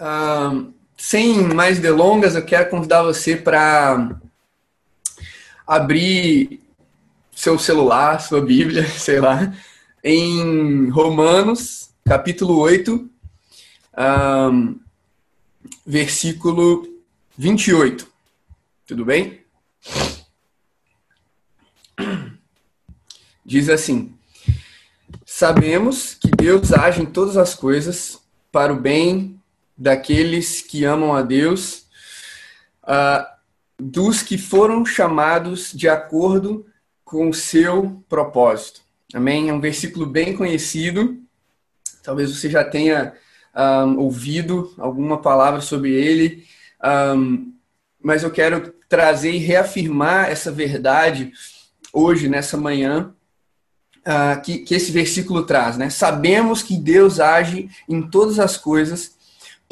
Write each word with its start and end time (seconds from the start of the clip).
Uh, 0.00 0.72
sem 0.96 1.42
mais 1.54 1.78
delongas, 1.78 2.34
eu 2.34 2.44
quero 2.44 2.70
convidar 2.70 3.02
você 3.02 3.36
para 3.36 4.18
abrir 5.66 6.62
seu 7.34 7.58
celular, 7.58 8.20
sua 8.20 8.40
Bíblia, 8.40 8.86
sei 8.98 9.20
lá, 9.20 9.52
em 10.02 10.88
Romanos, 10.90 11.90
capítulo 12.04 12.58
8, 12.58 13.10
um, 13.98 14.80
versículo 15.86 16.86
28. 17.36 18.06
Tudo 18.86 19.04
bem? 19.04 19.40
Diz 23.44 23.68
assim: 23.68 24.14
Sabemos 25.26 26.14
que 26.14 26.30
Deus 26.30 26.72
age 26.72 27.02
em 27.02 27.06
todas 27.06 27.36
as 27.36 27.54
coisas 27.54 28.22
para 28.50 28.72
o 28.72 28.80
bem 28.80 29.41
daqueles 29.82 30.60
que 30.60 30.84
amam 30.84 31.12
a 31.12 31.22
Deus, 31.22 31.86
uh, 32.84 33.26
dos 33.76 34.22
que 34.22 34.38
foram 34.38 34.86
chamados 34.86 35.72
de 35.72 35.88
acordo 35.88 36.64
com 37.04 37.28
o 37.28 37.34
seu 37.34 38.00
propósito. 38.08 38.80
Amém? 39.12 39.50
É 39.50 39.52
um 39.52 39.60
versículo 39.60 40.06
bem 40.06 40.36
conhecido. 40.36 41.20
Talvez 42.00 42.30
você 42.30 42.48
já 42.48 42.62
tenha 42.62 43.12
um, 43.84 43.98
ouvido 43.98 44.72
alguma 44.78 45.20
palavra 45.20 45.60
sobre 45.60 45.92
ele, 45.92 46.46
um, 47.16 47.52
mas 48.00 48.22
eu 48.22 48.30
quero 48.30 48.72
trazer 48.88 49.32
e 49.32 49.38
reafirmar 49.38 50.30
essa 50.30 50.52
verdade 50.52 51.32
hoje, 51.92 52.28
nessa 52.28 52.56
manhã, 52.56 53.12
uh, 54.06 54.40
que, 54.42 54.58
que 54.58 54.76
esse 54.76 54.92
versículo 54.92 55.44
traz. 55.44 55.76
Né? 55.76 55.90
Sabemos 55.90 56.62
que 56.62 56.76
Deus 56.76 57.18
age 57.18 57.68
em 57.88 58.00
todas 58.00 58.38
as 58.38 58.56
coisas 58.56 59.20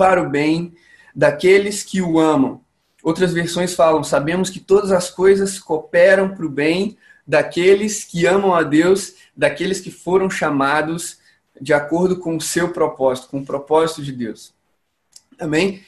para 0.00 0.22
o 0.22 0.30
bem 0.30 0.72
daqueles 1.14 1.82
que 1.82 2.00
o 2.00 2.18
amam. 2.18 2.62
Outras 3.02 3.34
versões 3.34 3.74
falam: 3.74 4.02
sabemos 4.02 4.48
que 4.48 4.58
todas 4.58 4.90
as 4.90 5.10
coisas 5.10 5.58
cooperam 5.58 6.34
para 6.34 6.46
o 6.46 6.48
bem 6.48 6.96
daqueles 7.26 8.02
que 8.02 8.24
amam 8.24 8.54
a 8.54 8.62
Deus, 8.62 9.16
daqueles 9.36 9.78
que 9.78 9.90
foram 9.90 10.30
chamados 10.30 11.18
de 11.60 11.74
acordo 11.74 12.18
com 12.18 12.34
o 12.34 12.40
seu 12.40 12.70
propósito, 12.70 13.28
com 13.28 13.40
o 13.40 13.44
propósito 13.44 14.02
de 14.02 14.10
Deus. 14.10 14.54
Amém? 15.38 15.82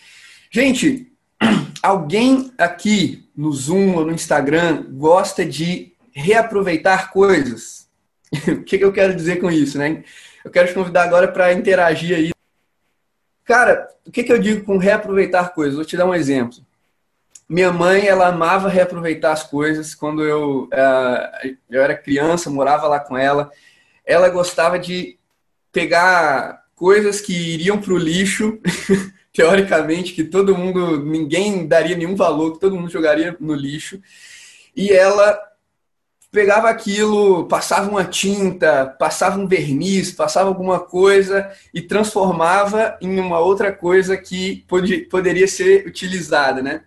Gente, 0.50 1.10
alguém 1.82 2.52
aqui 2.58 3.26
no 3.34 3.50
Zoom 3.50 3.96
ou 3.96 4.04
no 4.04 4.12
Instagram 4.12 4.84
gosta 4.90 5.42
de 5.42 5.94
reaproveitar 6.12 7.10
coisas? 7.10 7.88
o 8.46 8.62
que, 8.62 8.76
eu 8.76 8.92
quero 8.92 9.16
dizer 9.16 9.40
com 9.40 9.50
isso, 9.50 9.78
né? 9.78 10.04
Eu 10.44 10.50
quero 10.50 10.68
te 10.68 10.74
convidar 10.74 11.04
agora 11.04 11.28
para 11.28 11.54
interagir 11.54 12.14
aí. 12.14 12.31
Cara, 13.44 13.88
o 14.06 14.10
que, 14.10 14.22
que 14.22 14.32
eu 14.32 14.38
digo 14.38 14.64
com 14.64 14.78
reaproveitar 14.78 15.52
coisas? 15.52 15.74
Vou 15.74 15.84
te 15.84 15.96
dar 15.96 16.06
um 16.06 16.14
exemplo. 16.14 16.58
Minha 17.48 17.72
mãe, 17.72 18.06
ela 18.06 18.28
amava 18.28 18.68
reaproveitar 18.68 19.32
as 19.32 19.42
coisas. 19.42 19.94
Quando 19.94 20.24
eu, 20.24 20.64
uh, 20.72 21.56
eu 21.68 21.82
era 21.82 21.96
criança, 21.96 22.48
morava 22.48 22.86
lá 22.86 23.00
com 23.00 23.16
ela, 23.16 23.50
ela 24.06 24.28
gostava 24.28 24.78
de 24.78 25.18
pegar 25.72 26.62
coisas 26.74 27.20
que 27.20 27.32
iriam 27.32 27.80
para 27.80 27.92
o 27.92 27.98
lixo, 27.98 28.58
teoricamente, 29.32 30.12
que 30.12 30.24
todo 30.24 30.56
mundo, 30.56 31.02
ninguém 31.04 31.66
daria 31.66 31.96
nenhum 31.96 32.14
valor, 32.14 32.52
que 32.52 32.60
todo 32.60 32.76
mundo 32.76 32.90
jogaria 32.90 33.36
no 33.40 33.54
lixo, 33.54 34.00
e 34.74 34.90
ela 34.90 35.38
pegava 36.32 36.70
aquilo, 36.70 37.44
passava 37.44 37.90
uma 37.90 38.06
tinta, 38.06 38.86
passava 38.98 39.38
um 39.38 39.46
verniz, 39.46 40.10
passava 40.10 40.48
alguma 40.48 40.80
coisa 40.80 41.52
e 41.74 41.82
transformava 41.82 42.96
em 43.02 43.20
uma 43.20 43.38
outra 43.38 43.70
coisa 43.70 44.16
que 44.16 44.64
poderia 45.10 45.46
ser 45.46 45.86
utilizada, 45.86 46.62
né? 46.62 46.84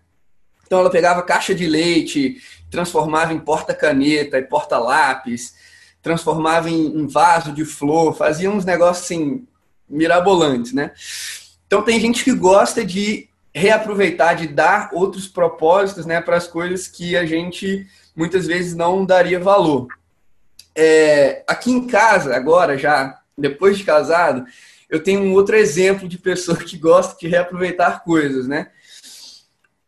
Então 0.65 0.79
ela 0.79 0.89
pegava 0.89 1.21
caixa 1.21 1.53
de 1.53 1.67
leite, 1.67 2.41
transformava 2.71 3.33
em 3.33 3.39
porta-caneta 3.39 4.39
e 4.39 4.41
porta-lápis, 4.41 5.53
transformava 6.01 6.67
em, 6.67 7.05
vaso 7.05 7.51
de 7.51 7.63
flor, 7.63 8.15
fazia 8.15 8.49
uns 8.49 8.65
negócios 8.65 9.05
assim 9.05 9.47
mirabolantes, 9.87 10.73
né? 10.73 10.91
Então 11.67 11.83
tem 11.83 11.99
gente 11.99 12.23
que 12.23 12.33
gosta 12.33 12.83
de 12.83 13.29
reaproveitar, 13.55 14.33
de 14.33 14.47
dar 14.47 14.89
outros 14.91 15.29
propósitos, 15.29 16.05
né, 16.05 16.19
para 16.19 16.35
as 16.35 16.45
coisas 16.45 16.89
que 16.89 17.15
a 17.15 17.25
gente 17.25 17.87
muitas 18.13 18.45
vezes 18.45 18.75
não 18.75 19.05
daria 19.05 19.39
valor. 19.39 19.87
É, 20.75 21.41
aqui 21.47 21.71
em 21.71 21.87
casa, 21.87 22.35
agora 22.35 22.77
já 22.77 23.17
depois 23.37 23.77
de 23.77 23.85
casado, 23.85 24.45
eu 24.89 25.01
tenho 25.01 25.21
um 25.21 25.33
outro 25.33 25.55
exemplo 25.55 26.07
de 26.07 26.17
pessoa 26.17 26.57
que 26.57 26.77
gosta 26.77 27.17
de 27.17 27.29
reaproveitar 27.29 28.03
coisas, 28.03 28.45
né? 28.45 28.71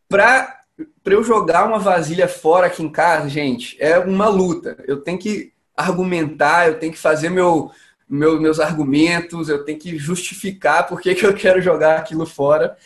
Para 0.07 0.61
eu 1.05 1.21
jogar 1.21 1.67
uma 1.67 1.79
vasilha 1.79 2.27
fora 2.27 2.67
aqui 2.67 2.81
em 2.81 2.89
casa, 2.89 3.27
gente, 3.27 3.75
é 3.79 3.99
uma 3.99 4.29
luta. 4.29 4.77
Eu 4.87 5.01
tenho 5.01 5.19
que 5.19 5.51
argumentar, 5.75 6.69
eu 6.69 6.79
tenho 6.79 6.93
que 6.93 6.97
fazer 6.97 7.29
meu, 7.29 7.69
meu 8.09 8.39
meus 8.39 8.61
argumentos, 8.61 9.49
eu 9.49 9.65
tenho 9.65 9.77
que 9.77 9.97
justificar 9.97 10.87
por 10.87 11.01
que, 11.01 11.13
que 11.13 11.25
eu 11.25 11.33
quero 11.33 11.61
jogar 11.61 11.97
aquilo 11.97 12.25
fora. 12.25 12.77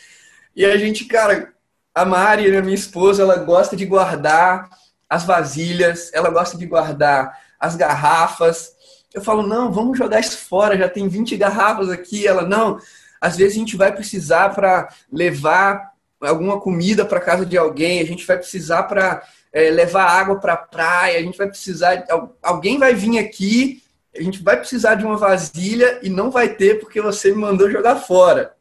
E 0.54 0.64
a 0.64 0.76
gente, 0.76 1.04
cara, 1.04 1.52
a 1.94 2.04
Mari, 2.04 2.54
a 2.56 2.62
minha 2.62 2.74
esposa, 2.74 3.22
ela 3.22 3.36
gosta 3.36 3.76
de 3.76 3.86
guardar 3.86 4.68
as 5.08 5.24
vasilhas, 5.24 6.10
ela 6.12 6.30
gosta 6.30 6.56
de 6.56 6.66
guardar 6.66 7.38
as 7.58 7.76
garrafas. 7.76 8.72
Eu 9.12 9.20
falo, 9.20 9.42
não, 9.42 9.70
vamos 9.70 9.98
jogar 9.98 10.20
isso 10.20 10.38
fora, 10.38 10.76
já 10.76 10.88
tem 10.88 11.08
20 11.08 11.36
garrafas 11.36 11.90
aqui. 11.90 12.26
Ela, 12.26 12.42
não, 12.42 12.78
às 13.20 13.36
vezes 13.36 13.56
a 13.56 13.58
gente 13.58 13.76
vai 13.76 13.92
precisar 13.92 14.54
para 14.54 14.88
levar 15.10 15.92
alguma 16.20 16.60
comida 16.60 17.04
para 17.04 17.20
casa 17.20 17.44
de 17.44 17.58
alguém, 17.58 18.00
a 18.00 18.06
gente 18.06 18.26
vai 18.26 18.36
precisar 18.38 18.84
para 18.84 19.22
é, 19.52 19.70
levar 19.70 20.04
água 20.04 20.38
para 20.38 20.52
a 20.54 20.56
praia, 20.56 21.18
a 21.18 21.22
gente 21.22 21.36
vai 21.36 21.48
precisar, 21.48 22.04
alguém 22.42 22.78
vai 22.78 22.94
vir 22.94 23.18
aqui, 23.18 23.82
a 24.16 24.22
gente 24.22 24.42
vai 24.42 24.56
precisar 24.56 24.94
de 24.94 25.04
uma 25.04 25.16
vasilha 25.16 25.98
e 26.02 26.08
não 26.08 26.30
vai 26.30 26.48
ter 26.48 26.78
porque 26.78 27.00
você 27.00 27.30
me 27.30 27.38
mandou 27.38 27.70
jogar 27.70 27.96
fora. 27.96 28.54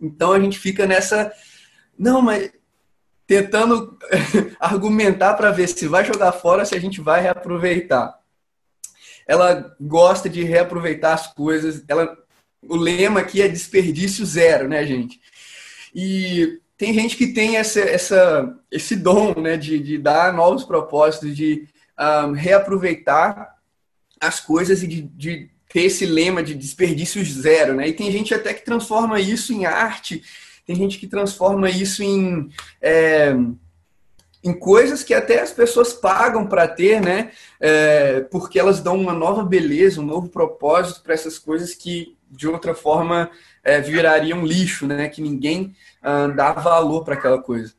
Então 0.00 0.32
a 0.32 0.40
gente 0.40 0.58
fica 0.58 0.86
nessa, 0.86 1.32
não, 1.98 2.20
mas 2.22 2.50
tentando 3.26 3.98
argumentar 4.60 5.34
para 5.34 5.50
ver 5.50 5.68
se 5.68 5.88
vai 5.88 6.04
jogar 6.04 6.32
fora, 6.32 6.64
se 6.64 6.74
a 6.74 6.80
gente 6.80 7.00
vai 7.00 7.20
reaproveitar. 7.20 8.18
Ela 9.26 9.74
gosta 9.80 10.28
de 10.28 10.44
reaproveitar 10.44 11.14
as 11.14 11.32
coisas. 11.32 11.82
Ela, 11.88 12.16
o 12.62 12.76
lema 12.76 13.20
aqui 13.20 13.42
é 13.42 13.48
desperdício 13.48 14.24
zero, 14.24 14.68
né, 14.68 14.86
gente? 14.86 15.20
E 15.94 16.60
tem 16.76 16.92
gente 16.92 17.16
que 17.16 17.28
tem 17.28 17.56
essa, 17.56 17.80
essa, 17.80 18.56
esse 18.70 18.94
dom 18.94 19.34
né, 19.40 19.56
de, 19.56 19.78
de 19.78 19.98
dar 19.98 20.32
novos 20.32 20.62
propósitos, 20.64 21.34
de 21.34 21.66
um, 21.98 22.32
reaproveitar 22.32 23.56
as 24.20 24.40
coisas 24.40 24.82
e 24.82 24.86
de, 24.86 25.02
de 25.02 25.50
ter 25.76 25.84
esse 25.84 26.06
lema 26.06 26.42
de 26.42 26.54
desperdício 26.54 27.22
zero. 27.24 27.74
Né? 27.74 27.88
E 27.88 27.92
tem 27.92 28.10
gente 28.10 28.32
até 28.32 28.54
que 28.54 28.64
transforma 28.64 29.20
isso 29.20 29.52
em 29.52 29.66
arte 29.66 30.22
tem 30.66 30.74
gente 30.74 30.98
que 30.98 31.06
transforma 31.06 31.70
isso 31.70 32.02
em, 32.02 32.50
é, 32.82 33.32
em 34.42 34.52
coisas 34.52 35.04
que 35.04 35.14
até 35.14 35.40
as 35.40 35.52
pessoas 35.52 35.92
pagam 35.92 36.44
para 36.44 36.66
ter, 36.66 37.00
né? 37.00 37.30
É, 37.60 38.22
porque 38.22 38.58
elas 38.58 38.80
dão 38.80 39.00
uma 39.00 39.12
nova 39.12 39.44
beleza, 39.44 40.00
um 40.00 40.04
novo 40.04 40.28
propósito 40.28 41.02
para 41.02 41.14
essas 41.14 41.38
coisas 41.38 41.72
que 41.72 42.16
de 42.28 42.48
outra 42.48 42.74
forma 42.74 43.30
é, 43.62 43.80
virariam 43.80 44.44
lixo, 44.44 44.88
né? 44.88 45.08
Que 45.08 45.22
ninguém 45.22 45.74
ah, 46.02 46.26
dá 46.26 46.52
valor 46.52 47.04
para 47.04 47.14
aquela 47.14 47.40
coisa. 47.40 47.72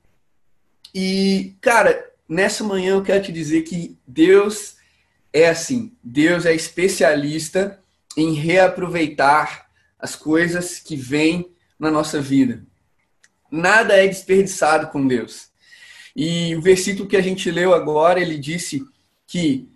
E, 0.95 1.55
cara, 1.59 2.09
nessa 2.27 2.63
manhã 2.63 2.91
eu 2.95 3.03
quero 3.03 3.21
te 3.21 3.33
dizer 3.33 3.63
que 3.63 3.97
Deus 4.07 4.77
é 5.33 5.49
assim. 5.49 5.91
Deus 6.01 6.45
é 6.45 6.55
especialista 6.55 7.77
em 8.17 8.33
reaproveitar 8.33 9.69
as 9.99 10.15
coisas 10.15 10.79
que 10.79 10.95
vêm 10.95 11.49
na 11.79 11.91
nossa 11.91 12.19
vida. 12.19 12.63
Nada 13.49 13.93
é 13.93 14.07
desperdiçado 14.07 14.87
com 14.87 15.07
Deus. 15.07 15.49
E 16.15 16.55
o 16.55 16.61
versículo 16.61 17.07
que 17.07 17.15
a 17.15 17.21
gente 17.21 17.49
leu 17.51 17.73
agora, 17.73 18.19
ele 18.19 18.39
disse 18.39 18.83
que 19.27 19.69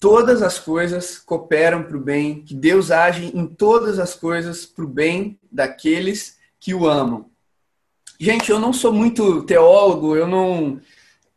todas 0.00 0.40
as 0.40 0.58
coisas 0.58 1.18
cooperam 1.18 1.82
para 1.82 1.96
o 1.96 2.00
bem, 2.00 2.42
que 2.42 2.54
Deus 2.54 2.90
age 2.90 3.30
em 3.34 3.46
todas 3.46 3.98
as 3.98 4.14
coisas 4.14 4.64
para 4.64 4.84
o 4.84 4.88
bem 4.88 5.38
daqueles 5.52 6.38
que 6.58 6.72
o 6.72 6.88
amam. 6.88 7.26
Gente, 8.18 8.50
eu 8.50 8.58
não 8.58 8.72
sou 8.72 8.92
muito 8.92 9.42
teólogo, 9.44 10.16
eu 10.16 10.26
não, 10.26 10.80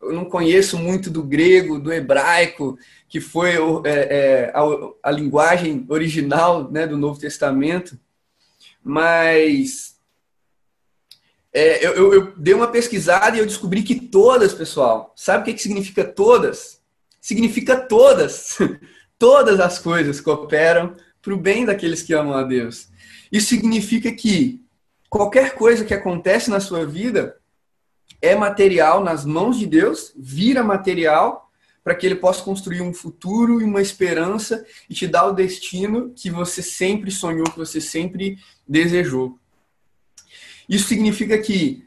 eu 0.06 0.14
não 0.14 0.26
conheço 0.26 0.78
muito 0.78 1.10
do 1.10 1.24
grego, 1.24 1.80
do 1.80 1.92
hebraico, 1.92 2.78
que 3.08 3.20
foi 3.20 3.52
é, 3.52 3.90
é, 3.90 4.52
a, 4.54 5.10
a 5.10 5.12
linguagem 5.12 5.86
original 5.90 6.70
né, 6.72 6.88
do 6.88 6.98
Novo 6.98 7.20
Testamento, 7.20 7.98
mas 8.84 9.96
é, 11.54 11.86
eu, 11.86 11.94
eu, 11.94 12.14
eu, 12.14 12.34
dei 12.36 12.54
uma 12.54 12.68
pesquisada 12.68 13.38
e 13.38 13.40
eu 13.40 13.46
descobri 13.46 13.84
que 13.84 13.96
todas, 13.96 14.54
pessoal, 14.54 15.14
sabe 15.16 15.42
o 15.42 15.46
que, 15.46 15.54
que 15.54 15.62
significa 15.62 16.04
todas? 16.04 16.82
Significa 17.22 17.80
todas. 17.80 18.58
todas 19.20 19.60
as 19.60 19.80
coisas 19.80 20.20
cooperam 20.20 20.96
para 21.22 21.34
o 21.34 21.38
bem 21.38 21.66
daqueles 21.66 22.02
que 22.02 22.14
amam 22.14 22.34
a 22.34 22.44
Deus. 22.44 22.90
Isso 23.32 23.48
significa 23.48 24.12
que 24.12 24.62
qualquer 25.10 25.56
coisa 25.56 25.86
que 25.86 25.94
acontece 25.94 26.50
na 26.50 26.60
sua 26.60 26.86
vida 26.86 27.38
é 28.24 28.34
material 28.36 29.04
nas 29.04 29.26
mãos 29.26 29.60
de 29.60 29.68
Deus, 29.68 30.14
vira 30.16 30.64
material 30.64 31.52
para 31.84 31.94
que 31.94 32.06
ele 32.06 32.16
possa 32.16 32.42
construir 32.42 32.80
um 32.80 32.94
futuro 32.94 33.60
e 33.60 33.66
uma 33.66 33.82
esperança 33.82 34.66
e 34.90 34.94
te 34.94 35.06
dar 35.06 35.26
o 35.26 35.34
destino 35.34 36.14
que 36.16 36.32
você 36.32 36.64
sempre 36.64 37.12
sonhou, 37.12 37.44
que 37.44 37.58
você 37.58 37.82
sempre 37.82 38.40
desejou. 38.66 39.38
Isso 40.70 40.88
significa 40.88 41.38
que, 41.38 41.86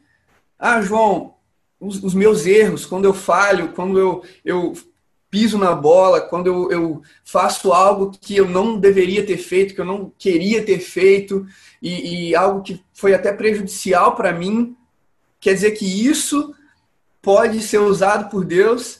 ah, 0.58 0.82
João, 0.82 1.36
os, 1.80 2.04
os 2.04 2.12
meus 2.12 2.44
erros, 2.44 2.84
quando 2.84 3.06
eu 3.06 3.14
falho, 3.14 3.72
quando 3.72 3.98
eu, 3.98 4.22
eu 4.44 4.74
piso 5.30 5.56
na 5.56 5.74
bola, 5.74 6.20
quando 6.20 6.48
eu, 6.48 6.70
eu, 6.70 7.02
faço 7.24 7.72
algo 7.72 8.10
que 8.10 8.36
eu 8.36 8.46
não 8.46 8.78
deveria 8.78 9.24
ter 9.24 9.38
feito, 9.38 9.74
que 9.74 9.80
eu 9.80 9.86
não 9.86 10.12
queria 10.18 10.62
ter 10.62 10.80
feito, 10.80 11.46
e, 11.80 12.28
e 12.28 12.36
algo 12.36 12.60
que 12.60 12.84
foi 12.92 13.14
até 13.14 13.32
prejudicial 13.32 14.14
para 14.14 14.34
mim, 14.34 14.76
quer 15.46 15.54
dizer 15.54 15.70
que 15.72 15.87
isso 15.87 16.52
pode 17.22 17.62
ser 17.62 17.78
usado 17.78 18.28
por 18.28 18.44
Deus 18.44 18.98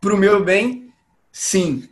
para 0.00 0.12
o 0.12 0.16
meu 0.16 0.44
bem? 0.44 0.92
Sim. 1.30 1.88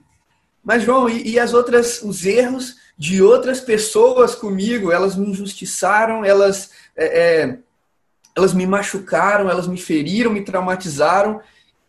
Mas, 0.65 0.83
João, 0.83 1.09
e, 1.09 1.23
e, 1.29 1.38
as 1.38 1.55
outras, 1.55 2.03
os 2.03 2.27
erros 2.27 2.75
de 2.99 3.23
outras 3.23 3.61
pessoas 3.61 4.35
comigo? 4.35 4.91
Elas 4.91 5.15
me 5.15 5.29
injustiçaram, 5.29 6.25
elas, 6.25 6.73
é, 6.97 7.05
é, 7.05 7.59
elas 8.35 8.53
me 8.53 8.67
machucaram, 8.67 9.49
elas 9.49 9.69
me 9.69 9.81
feriram, 9.81 10.32
me 10.32 10.43
traumatizaram. 10.43 11.41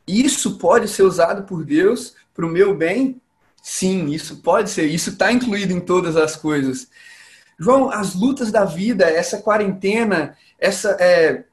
Isso 0.08 0.60
pode 0.60 0.88
ser 0.90 1.02
usado 1.02 1.46
por 1.48 1.66
Deus 1.66 2.14
para 2.32 2.46
o 2.46 2.50
meu 2.50 2.78
bem? 2.78 3.20
Sim, 3.60 4.12
isso 4.12 4.36
pode 4.44 4.70
ser. 4.70 4.86
Isso 4.86 5.10
está 5.10 5.32
incluído 5.32 5.74
em 5.74 5.80
todas 5.80 6.16
as 6.16 6.36
coisas. 6.36 6.90
João, 7.58 7.90
as 7.90 8.14
lutas 8.14 8.52
da 8.52 8.66
vida, 8.66 9.06
essa 9.06 9.40
quarentena, 9.40 10.38
essa, 10.60 10.92
é, 11.00 11.44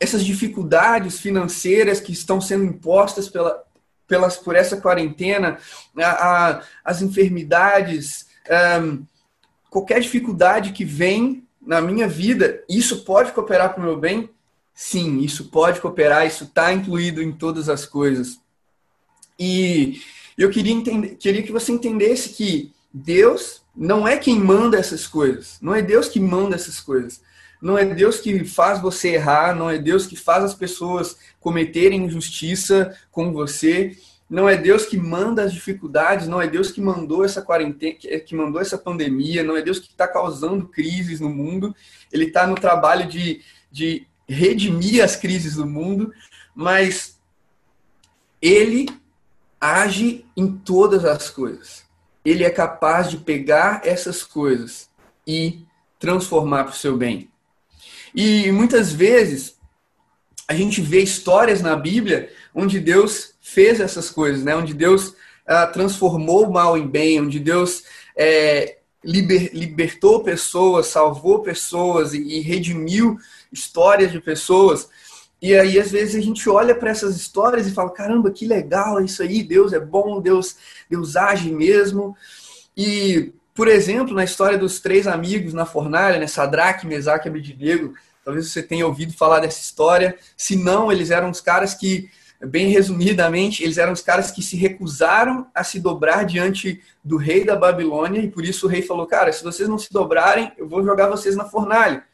essas 0.00 0.24
dificuldades 0.24 1.20
financeiras 1.20 2.00
que 2.00 2.10
estão 2.10 2.40
sendo 2.40 2.64
impostas 2.64 3.28
pela, 3.28 3.62
pelas, 4.08 4.38
por 4.38 4.56
essa 4.56 4.80
quarentena, 4.80 5.58
a, 5.96 6.48
a, 6.48 6.62
as 6.82 7.02
enfermidades, 7.02 8.26
um, 8.82 9.04
qualquer 9.68 10.00
dificuldade 10.00 10.72
que 10.72 10.86
vem 10.86 11.46
na 11.60 11.82
minha 11.82 12.08
vida, 12.08 12.64
isso 12.68 13.04
pode 13.04 13.32
cooperar 13.32 13.74
para 13.74 13.82
o 13.82 13.84
meu 13.84 13.98
bem? 13.98 14.30
Sim, 14.74 15.18
isso 15.18 15.50
pode 15.50 15.80
cooperar, 15.80 16.26
isso 16.26 16.44
está 16.44 16.72
incluído 16.72 17.22
em 17.22 17.30
todas 17.30 17.68
as 17.68 17.84
coisas. 17.84 18.40
E 19.38 20.00
eu 20.38 20.48
queria, 20.50 20.72
entender, 20.72 21.16
queria 21.16 21.42
que 21.42 21.52
você 21.52 21.70
entendesse 21.70 22.30
que 22.30 22.72
Deus 22.92 23.62
não 23.76 24.08
é 24.08 24.16
quem 24.16 24.38
manda 24.40 24.78
essas 24.78 25.06
coisas, 25.06 25.58
não 25.60 25.74
é 25.74 25.82
Deus 25.82 26.08
que 26.08 26.18
manda 26.18 26.56
essas 26.56 26.80
coisas. 26.80 27.20
Não 27.60 27.76
é 27.76 27.84
Deus 27.84 28.18
que 28.18 28.44
faz 28.44 28.80
você 28.80 29.10
errar, 29.10 29.54
não 29.54 29.68
é 29.68 29.78
Deus 29.78 30.06
que 30.06 30.16
faz 30.16 30.44
as 30.44 30.54
pessoas 30.54 31.18
cometerem 31.38 32.04
injustiça 32.04 32.96
com 33.10 33.32
você, 33.32 33.96
não 34.30 34.48
é 34.48 34.56
Deus 34.56 34.86
que 34.86 34.96
manda 34.96 35.42
as 35.42 35.52
dificuldades, 35.52 36.28
não 36.28 36.40
é 36.40 36.46
Deus 36.46 36.70
que 36.70 36.80
mandou 36.80 37.24
essa 37.24 37.42
quarentena, 37.42 37.98
que 38.20 38.34
mandou 38.34 38.60
essa 38.60 38.78
pandemia, 38.78 39.42
não 39.42 39.56
é 39.56 39.62
Deus 39.62 39.80
que 39.80 39.88
está 39.88 40.06
causando 40.06 40.68
crises 40.68 41.18
no 41.18 41.28
mundo. 41.28 41.74
Ele 42.12 42.26
está 42.26 42.46
no 42.46 42.54
trabalho 42.54 43.08
de, 43.08 43.42
de 43.72 44.06
redimir 44.28 45.02
as 45.02 45.16
crises 45.16 45.56
do 45.56 45.66
mundo, 45.66 46.14
mas 46.54 47.18
ele 48.40 48.88
age 49.60 50.24
em 50.36 50.56
todas 50.56 51.04
as 51.04 51.28
coisas. 51.28 51.84
Ele 52.24 52.44
é 52.44 52.50
capaz 52.50 53.10
de 53.10 53.16
pegar 53.16 53.80
essas 53.84 54.22
coisas 54.22 54.88
e 55.26 55.66
transformar 55.98 56.64
para 56.64 56.72
o 56.72 56.76
seu 56.76 56.96
bem. 56.96 57.28
E 58.14 58.50
muitas 58.50 58.92
vezes 58.92 59.56
a 60.48 60.54
gente 60.54 60.80
vê 60.80 61.00
histórias 61.00 61.62
na 61.62 61.76
Bíblia 61.76 62.30
onde 62.54 62.80
Deus 62.80 63.34
fez 63.40 63.80
essas 63.80 64.10
coisas, 64.10 64.42
né? 64.42 64.54
onde 64.54 64.74
Deus 64.74 65.14
ah, 65.46 65.66
transformou 65.66 66.46
o 66.46 66.52
mal 66.52 66.76
em 66.76 66.86
bem, 66.86 67.20
onde 67.20 67.38
Deus 67.38 67.84
é, 68.16 68.78
liber, 69.04 69.50
libertou 69.52 70.22
pessoas, 70.22 70.88
salvou 70.88 71.40
pessoas 71.40 72.14
e, 72.14 72.20
e 72.20 72.40
redimiu 72.40 73.16
histórias 73.52 74.12
de 74.12 74.20
pessoas. 74.20 74.88
E 75.42 75.54
aí, 75.54 75.80
às 75.80 75.90
vezes, 75.90 76.14
a 76.16 76.20
gente 76.20 76.48
olha 76.50 76.74
para 76.74 76.90
essas 76.90 77.16
histórias 77.16 77.66
e 77.66 77.72
fala: 77.72 77.90
caramba, 77.90 78.30
que 78.30 78.46
legal 78.46 79.02
isso 79.02 79.22
aí, 79.22 79.42
Deus 79.42 79.72
é 79.72 79.80
bom, 79.80 80.20
Deus, 80.20 80.56
Deus 80.88 81.16
age 81.16 81.50
mesmo. 81.50 82.16
E 82.76 83.32
por 83.54 83.68
exemplo, 83.68 84.14
na 84.14 84.24
história 84.24 84.56
dos 84.56 84.80
três 84.80 85.06
amigos 85.06 85.52
na 85.52 85.66
fornalha, 85.66 86.18
né, 86.18 86.26
Sadraque, 86.26 86.86
Mesaque 86.86 87.28
e 87.28 87.30
Abednego, 87.30 87.94
talvez 88.24 88.50
você 88.50 88.62
tenha 88.62 88.86
ouvido 88.86 89.12
falar 89.12 89.40
dessa 89.40 89.60
história. 89.60 90.16
Se 90.36 90.56
não, 90.56 90.90
eles 90.90 91.10
eram 91.10 91.30
os 91.30 91.40
caras 91.40 91.74
que, 91.74 92.10
bem 92.40 92.68
resumidamente, 92.68 93.62
eles 93.62 93.78
eram 93.78 93.92
os 93.92 94.02
caras 94.02 94.30
que 94.30 94.42
se 94.42 94.56
recusaram 94.56 95.46
a 95.54 95.64
se 95.64 95.80
dobrar 95.80 96.24
diante 96.24 96.80
do 97.02 97.16
rei 97.16 97.44
da 97.44 97.56
Babilônia, 97.56 98.20
e 98.20 98.30
por 98.30 98.44
isso 98.44 98.66
o 98.66 98.68
rei 98.68 98.82
falou: 98.82 99.06
Cara, 99.06 99.32
se 99.32 99.42
vocês 99.42 99.68
não 99.68 99.78
se 99.78 99.92
dobrarem, 99.92 100.52
eu 100.56 100.68
vou 100.68 100.84
jogar 100.84 101.08
vocês 101.08 101.36
na 101.36 101.44
fornalha. 101.44 102.04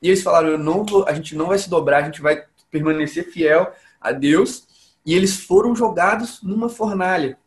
E 0.00 0.08
eles 0.08 0.22
falaram: 0.22 0.48
eu 0.48 0.58
não 0.58 0.84
vou, 0.84 1.06
a 1.06 1.12
gente 1.12 1.34
não 1.34 1.46
vai 1.46 1.58
se 1.58 1.68
dobrar, 1.68 2.02
a 2.02 2.06
gente 2.06 2.20
vai 2.20 2.44
permanecer 2.70 3.30
fiel 3.30 3.72
a 4.00 4.12
Deus. 4.12 4.66
E 5.04 5.14
eles 5.14 5.36
foram 5.36 5.74
jogados 5.74 6.42
numa 6.42 6.68
fornalha. 6.68 7.38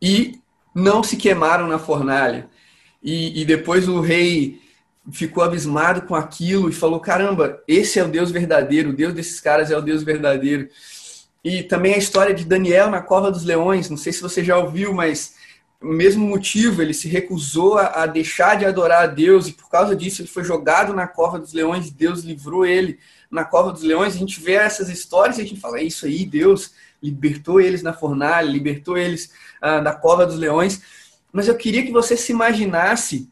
E 0.00 0.41
não 0.74 1.02
se 1.02 1.16
queimaram 1.16 1.66
na 1.66 1.78
fornalha. 1.78 2.48
E, 3.02 3.42
e 3.42 3.44
depois 3.44 3.88
o 3.88 4.00
rei 4.00 4.60
ficou 5.10 5.42
abismado 5.42 6.02
com 6.02 6.14
aquilo 6.14 6.68
e 6.68 6.72
falou: 6.72 7.00
caramba, 7.00 7.62
esse 7.66 7.98
é 7.98 8.04
o 8.04 8.08
Deus 8.08 8.30
verdadeiro, 8.30 8.90
o 8.90 8.94
Deus 8.94 9.12
desses 9.12 9.40
caras 9.40 9.70
é 9.70 9.76
o 9.76 9.82
Deus 9.82 10.02
verdadeiro. 10.02 10.68
E 11.44 11.62
também 11.62 11.94
a 11.94 11.98
história 11.98 12.32
de 12.32 12.44
Daniel 12.44 12.88
na 12.88 13.00
cova 13.00 13.30
dos 13.30 13.42
leões, 13.42 13.90
não 13.90 13.96
sei 13.96 14.12
se 14.12 14.22
você 14.22 14.44
já 14.44 14.56
ouviu, 14.56 14.94
mas 14.94 15.34
mesmo 15.82 16.24
motivo, 16.24 16.80
ele 16.80 16.94
se 16.94 17.08
recusou 17.08 17.76
a, 17.76 18.02
a 18.02 18.06
deixar 18.06 18.56
de 18.56 18.64
adorar 18.64 19.02
a 19.02 19.06
Deus 19.06 19.48
e 19.48 19.52
por 19.52 19.68
causa 19.68 19.96
disso 19.96 20.22
ele 20.22 20.28
foi 20.28 20.44
jogado 20.44 20.94
na 20.94 21.08
cova 21.08 21.40
dos 21.40 21.52
leões, 21.52 21.90
Deus 21.90 22.22
livrou 22.22 22.64
ele 22.64 23.00
na 23.28 23.44
cova 23.44 23.72
dos 23.72 23.82
leões. 23.82 24.14
A 24.14 24.18
gente 24.18 24.40
vê 24.40 24.52
essas 24.52 24.88
histórias 24.88 25.38
e 25.38 25.42
a 25.42 25.44
gente 25.44 25.60
fala: 25.60 25.80
é 25.80 25.82
isso 25.82 26.06
aí, 26.06 26.24
Deus 26.24 26.72
libertou 27.02 27.60
eles 27.60 27.82
na 27.82 27.92
fornalha, 27.92 28.48
libertou 28.48 28.96
eles 28.96 29.32
ah, 29.60 29.80
da 29.80 29.92
cova 29.92 30.24
dos 30.24 30.36
leões. 30.36 30.80
Mas 31.32 31.48
eu 31.48 31.56
queria 31.56 31.84
que 31.84 31.92
você 31.92 32.16
se 32.16 32.32
imaginasse 32.32 33.28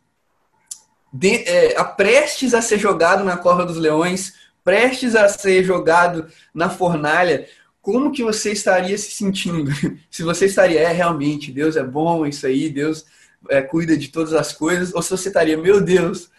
de, 1.13 1.37
é, 1.49 1.79
a 1.79 1.85
prestes 1.85 2.55
a 2.55 2.63
ser 2.63 2.79
jogado 2.79 3.25
na 3.25 3.37
cova 3.37 3.65
dos 3.65 3.77
leões, 3.77 4.35
prestes 4.65 5.15
a 5.15 5.29
ser 5.29 5.65
jogado 5.65 6.27
na 6.55 6.71
fornalha, 6.71 7.47
como 7.83 8.13
que 8.13 8.23
você 8.23 8.53
estaria 8.53 8.97
se 8.97 9.11
sentindo? 9.11 9.71
se 10.11 10.23
você 10.23 10.47
estaria, 10.47 10.81
é 10.81 10.93
realmente, 10.93 11.51
Deus 11.51 11.77
é 11.77 11.83
bom, 11.83 12.27
isso 12.27 12.47
aí, 12.47 12.69
Deus 12.69 13.07
é, 13.49 13.63
cuida 13.63 13.97
de 13.97 14.09
todas 14.09 14.35
as 14.35 14.53
coisas, 14.53 14.95
ou 14.95 15.03
se 15.03 15.11
você 15.11 15.29
estaria, 15.29 15.57
meu 15.57 15.81
Deus, 15.81 16.31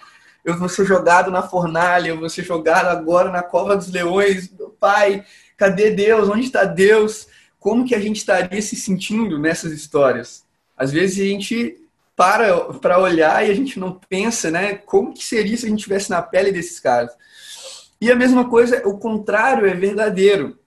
eu 0.46 0.58
vou 0.58 0.70
ser 0.70 0.86
jogado 0.86 1.32
na 1.32 1.42
fornalha, 1.42 2.10
eu 2.10 2.20
vou 2.20 2.30
ser 2.30 2.44
jogado 2.44 2.88
agora 2.88 3.32
na 3.32 3.44
cova 3.44 3.76
dos 3.76 3.90
leões, 3.90 4.52
meu 4.52 4.70
pai, 4.70 5.24
Cadê 5.62 5.92
Deus? 5.92 6.28
Onde 6.28 6.48
está 6.48 6.64
Deus? 6.64 7.28
Como 7.60 7.86
que 7.86 7.94
a 7.94 8.00
gente 8.00 8.18
estaria 8.18 8.60
se 8.64 8.76
sentindo 8.76 9.38
nessas 9.38 9.72
histórias? 9.72 10.44
Às 10.76 10.92
vezes 10.92 11.20
a 11.20 11.30
gente 11.30 11.78
para 12.16 12.74
para 12.80 12.98
olhar 12.98 13.46
e 13.46 13.52
a 13.52 13.54
gente 13.54 13.80
não 13.80 14.02
pensa, 14.10 14.50
né? 14.50 14.74
Como 14.74 15.14
que 15.14 15.24
seria 15.24 15.56
se 15.56 15.68
a 15.68 15.70
gente 15.70 15.78
estivesse 15.78 16.10
na 16.10 16.20
pele 16.20 16.52
desses 16.52 16.80
caras? 16.80 17.12
E 18.02 18.12
a 18.12 18.16
mesma 18.16 18.50
coisa, 18.50 18.82
o 18.88 18.98
contrário 18.98 19.68
é 19.68 19.76
verdadeiro. 19.76 20.58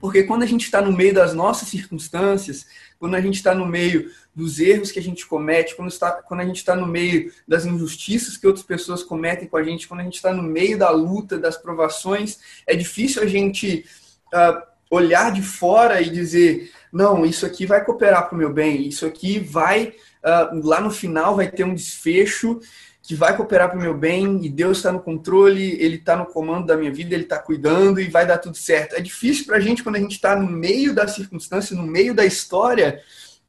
Porque 0.00 0.22
quando 0.22 0.44
a 0.44 0.46
gente 0.46 0.66
está 0.66 0.80
no 0.80 0.92
meio 0.92 1.14
das 1.14 1.34
nossas 1.34 1.66
circunstâncias, 1.66 2.64
quando 3.00 3.16
a 3.16 3.20
gente 3.20 3.34
está 3.34 3.52
no 3.52 3.66
meio 3.66 4.08
dos 4.32 4.60
erros 4.60 4.92
que 4.92 5.00
a 5.00 5.02
gente 5.02 5.26
comete, 5.26 5.74
quando, 5.74 5.90
está, 5.90 6.12
quando 6.12 6.40
a 6.40 6.44
gente 6.44 6.58
está 6.58 6.76
no 6.76 6.86
meio 6.86 7.32
das 7.46 7.66
injustiças 7.66 8.36
que 8.36 8.46
outras 8.46 8.64
pessoas 8.64 9.02
cometem 9.02 9.48
com 9.48 9.56
a 9.56 9.64
gente, 9.64 9.88
quando 9.88 10.00
a 10.00 10.04
gente 10.04 10.14
está 10.14 10.32
no 10.32 10.44
meio 10.44 10.78
da 10.78 10.90
luta, 10.90 11.36
das 11.36 11.56
provações, 11.56 12.38
é 12.68 12.76
difícil 12.76 13.20
a 13.20 13.26
gente 13.26 13.84
uh, 14.32 14.62
olhar 14.90 15.32
de 15.32 15.42
fora 15.42 16.00
e 16.00 16.10
dizer, 16.10 16.70
não, 16.92 17.24
isso 17.24 17.46
aqui 17.46 17.64
vai 17.64 17.84
cooperar 17.84 18.28
para 18.28 18.34
o 18.34 18.38
meu 18.38 18.52
bem, 18.52 18.86
isso 18.86 19.06
aqui 19.06 19.38
vai, 19.38 19.94
uh, 20.22 20.66
lá 20.66 20.80
no 20.80 20.90
final 20.90 21.36
vai 21.36 21.50
ter 21.50 21.64
um 21.64 21.74
desfecho 21.74 22.60
que 23.02 23.16
vai 23.16 23.36
cooperar 23.36 23.68
para 23.68 23.78
o 23.78 23.82
meu 23.82 23.94
bem 23.94 24.44
e 24.44 24.48
Deus 24.48 24.78
está 24.78 24.92
no 24.92 25.00
controle, 25.00 25.72
Ele 25.80 25.96
está 25.96 26.14
no 26.14 26.26
comando 26.26 26.66
da 26.66 26.76
minha 26.76 26.92
vida, 26.92 27.14
Ele 27.14 27.24
está 27.24 27.38
cuidando 27.38 28.00
e 28.00 28.08
vai 28.08 28.24
dar 28.24 28.38
tudo 28.38 28.56
certo. 28.56 28.94
É 28.94 29.00
difícil 29.00 29.44
para 29.44 29.56
a 29.56 29.60
gente, 29.60 29.82
quando 29.82 29.96
a 29.96 30.00
gente 30.00 30.12
está 30.12 30.36
no 30.36 30.48
meio 30.48 30.94
da 30.94 31.08
circunstância, 31.08 31.76
no 31.76 31.82
meio 31.82 32.14
da 32.14 32.24
história, 32.24 33.02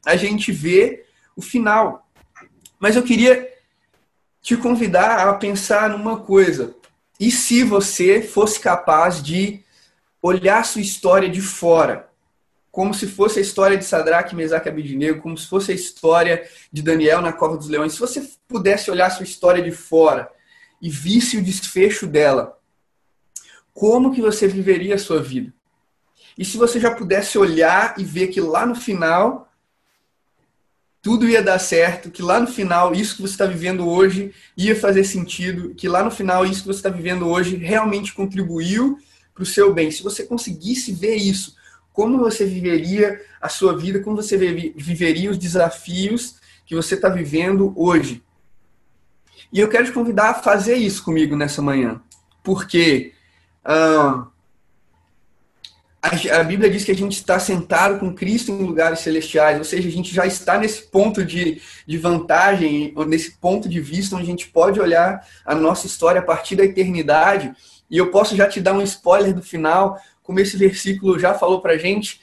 a 0.04 0.16
gente 0.16 0.52
ver 0.52 1.06
o 1.36 1.42
final. 1.42 2.08
Mas 2.80 2.96
eu 2.96 3.04
queria 3.04 3.48
te 4.42 4.58
convidar 4.58 5.28
a 5.28 5.34
pensar 5.36 5.90
numa 5.90 6.18
coisa. 6.18 6.76
E 7.20 7.30
se 7.30 7.64
você 7.64 8.22
fosse 8.22 8.60
capaz 8.60 9.22
de 9.22 9.64
olhar 10.24 10.64
sua 10.64 10.80
história 10.80 11.28
de 11.28 11.42
fora, 11.42 12.10
como 12.72 12.94
se 12.94 13.06
fosse 13.06 13.40
a 13.40 13.42
história 13.42 13.78
de 13.78 13.84
Sadraque, 13.84 14.34
Mesaque 14.34 14.70
e 14.70 15.14
como 15.16 15.38
se 15.38 15.48
fosse 15.48 15.74
a 15.74 15.76
história 15.76 16.48
de 16.72 16.82
Daniel 16.82 17.22
na 17.22 17.34
cova 17.34 17.58
dos 17.58 17.68
leões. 17.68 17.94
Se 17.94 18.00
você 18.00 18.26
pudesse 18.48 18.90
olhar 18.90 19.10
sua 19.10 19.26
história 19.26 19.62
de 19.62 19.72
fora 19.72 20.32
e 20.82 20.90
visse 20.90 21.38
o 21.38 21.44
desfecho 21.44 22.08
dela, 22.08 22.58
como 23.74 24.14
que 24.14 24.22
você 24.22 24.48
viveria 24.48 24.96
a 24.96 25.00
sua 25.00 25.22
vida? 25.22 25.54
E 26.38 26.46
se 26.46 26.58
você 26.58 26.80
já 26.80 26.90
pudesse 26.96 27.38
olhar 27.38 27.96
e 27.98 28.04
ver 28.04 28.28
que 28.28 28.40
lá 28.40 28.66
no 28.66 28.76
final 28.76 29.52
tudo 31.02 31.28
ia 31.28 31.44
dar 31.44 31.60
certo, 31.60 32.10
que 32.10 32.22
lá 32.22 32.40
no 32.40 32.48
final 32.48 32.96
isso 32.96 33.18
que 33.18 33.22
você 33.22 33.34
está 33.34 33.46
vivendo 33.46 33.86
hoje 33.88 34.34
ia 34.56 34.74
fazer 34.74 35.04
sentido, 35.04 35.76
que 35.76 35.90
lá 35.90 36.02
no 36.02 36.10
final 36.10 36.46
isso 36.46 36.62
que 36.62 36.68
você 36.68 36.80
está 36.80 36.90
vivendo 36.90 37.28
hoje 37.28 37.58
realmente 37.58 38.14
contribuiu 38.14 38.98
para 39.34 39.44
o 39.44 39.46
seu 39.46 39.74
bem. 39.74 39.92
Se 39.92 40.04
você 40.04 40.24
conseguisse 40.24 40.92
ver 40.92 41.16
isso, 41.16 41.56
como 41.92 42.18
você 42.18 42.46
viveria 42.46 43.22
a 43.42 43.50
sua 43.50 43.78
vida, 43.78 44.00
como 44.00 44.16
você 44.16 44.38
viveria 44.38 45.30
os 45.30 45.38
desafios 45.38 46.36
que 46.66 46.76
você 46.76 46.96
está 46.96 47.10
vivendo 47.10 47.74
hoje. 47.76 48.24
E 49.52 49.60
eu 49.60 49.70
quero 49.70 49.86
te 49.86 49.92
convidar 49.92 50.32
a 50.32 50.34
fazer 50.34 50.76
isso 50.76 51.04
comigo 51.04 51.36
nessa 51.36 51.62
manhã, 51.62 52.02
porque 52.44 53.14
ah, 53.64 54.28
a, 56.02 56.44
Bíblia 56.44 56.70
diz 56.70 56.84
que 56.84 56.92
a 56.92 56.96
gente 56.96 57.14
está 57.14 57.40
sentado 57.40 57.98
com 57.98 58.14
Cristo 58.14 58.52
em 58.52 58.64
lugares 58.64 59.00
celestiais, 59.00 59.58
ou 59.58 59.64
seja, 59.64 59.88
a 59.88 59.92
gente 59.92 60.14
já 60.14 60.26
está 60.26 60.58
nesse 60.58 60.82
ponto 60.82 61.24
de, 61.24 61.62
de 61.88 61.98
vantagem, 61.98 62.94
nesse 63.08 63.38
ponto 63.38 63.70
de 63.70 63.80
vista 63.80 64.16
onde 64.16 64.26
a 64.26 64.28
gente 64.28 64.50
pode 64.50 64.82
olhar 64.82 65.26
a 65.46 65.56
nossa 65.56 65.88
história 65.88 66.20
a 66.20 66.24
partir 66.24 66.58
da 66.58 66.66
eternidade. 66.66 67.54
E 67.94 67.98
eu 68.00 68.10
posso 68.10 68.36
já 68.36 68.50
te 68.50 68.60
dar 68.60 68.74
um 68.74 68.82
spoiler 68.82 69.36
do 69.36 69.44
final, 69.44 70.02
como 70.24 70.40
esse 70.40 70.58
versículo 70.58 71.20
já 71.20 71.36
falou 71.36 71.62
para 71.62 71.78
gente. 71.78 72.20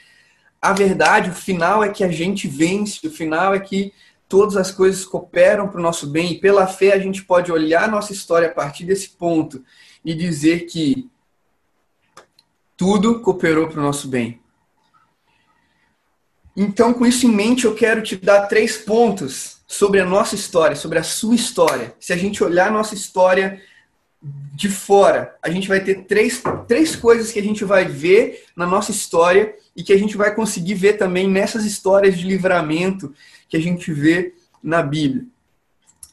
A 0.61 0.73
verdade, 0.73 1.31
o 1.31 1.33
final 1.33 1.85
é 1.85 1.91
que 1.91 2.03
a 2.03 2.11
gente 2.11 2.49
vence, 2.49 3.07
o 3.07 3.11
final 3.11 3.55
é 3.55 3.61
que 3.61 3.93
todas 4.29 4.57
as 4.57 4.73
coisas 4.73 5.05
cooperam 5.05 5.69
para 5.69 5.79
o 5.79 5.83
nosso 5.83 6.09
bem, 6.09 6.33
e 6.33 6.41
pela 6.41 6.67
fé 6.67 6.93
a 6.93 6.99
gente 6.99 7.23
pode 7.23 7.53
olhar 7.53 7.89
nossa 7.89 8.13
história 8.13 8.49
a 8.49 8.53
partir 8.53 8.85
desse 8.85 9.11
ponto 9.11 9.65
e 10.05 10.13
dizer 10.13 10.67
que 10.67 11.09
tudo 12.77 13.21
cooperou 13.21 13.69
para 13.69 13.79
o 13.79 13.85
nosso 13.85 14.09
bem. 14.09 14.41
Então, 16.57 16.93
com 16.93 17.07
isso 17.07 17.27
em 17.27 17.31
mente, 17.31 17.65
eu 17.65 17.77
quero 17.77 18.03
te 18.03 18.17
dar 18.17 18.49
três 18.49 18.77
pontos 18.77 19.59
sobre 19.69 20.01
a 20.01 20.05
nossa 20.05 20.35
história, 20.35 20.75
sobre 20.75 20.99
a 20.99 21.05
sua 21.05 21.37
história. 21.37 21.95
Se 22.01 22.13
a 22.13 22.17
gente 22.17 22.43
olhar 22.43 22.67
a 22.67 22.73
nossa 22.73 22.97
história 22.97 23.63
de 24.23 24.69
fora, 24.69 25.35
a 25.43 25.49
gente 25.49 25.67
vai 25.67 25.81
ter 25.81 26.05
três, 26.05 26.43
três 26.69 26.95
coisas 26.95 27.33
que 27.33 27.39
a 27.39 27.43
gente 27.43 27.65
vai 27.65 27.87
ver 27.87 28.45
na 28.55 28.67
nossa 28.67 28.91
história 28.91 29.55
e 29.75 29.83
que 29.83 29.93
a 29.93 29.99
gente 29.99 30.17
vai 30.17 30.35
conseguir 30.35 30.75
ver 30.75 30.95
também 30.95 31.27
nessas 31.27 31.65
histórias 31.65 32.19
de 32.19 32.27
livramento 32.27 33.15
que 33.49 33.57
a 33.57 33.61
gente 33.61 33.91
vê 33.93 34.35
na 34.63 34.83
Bíblia. 34.83 35.25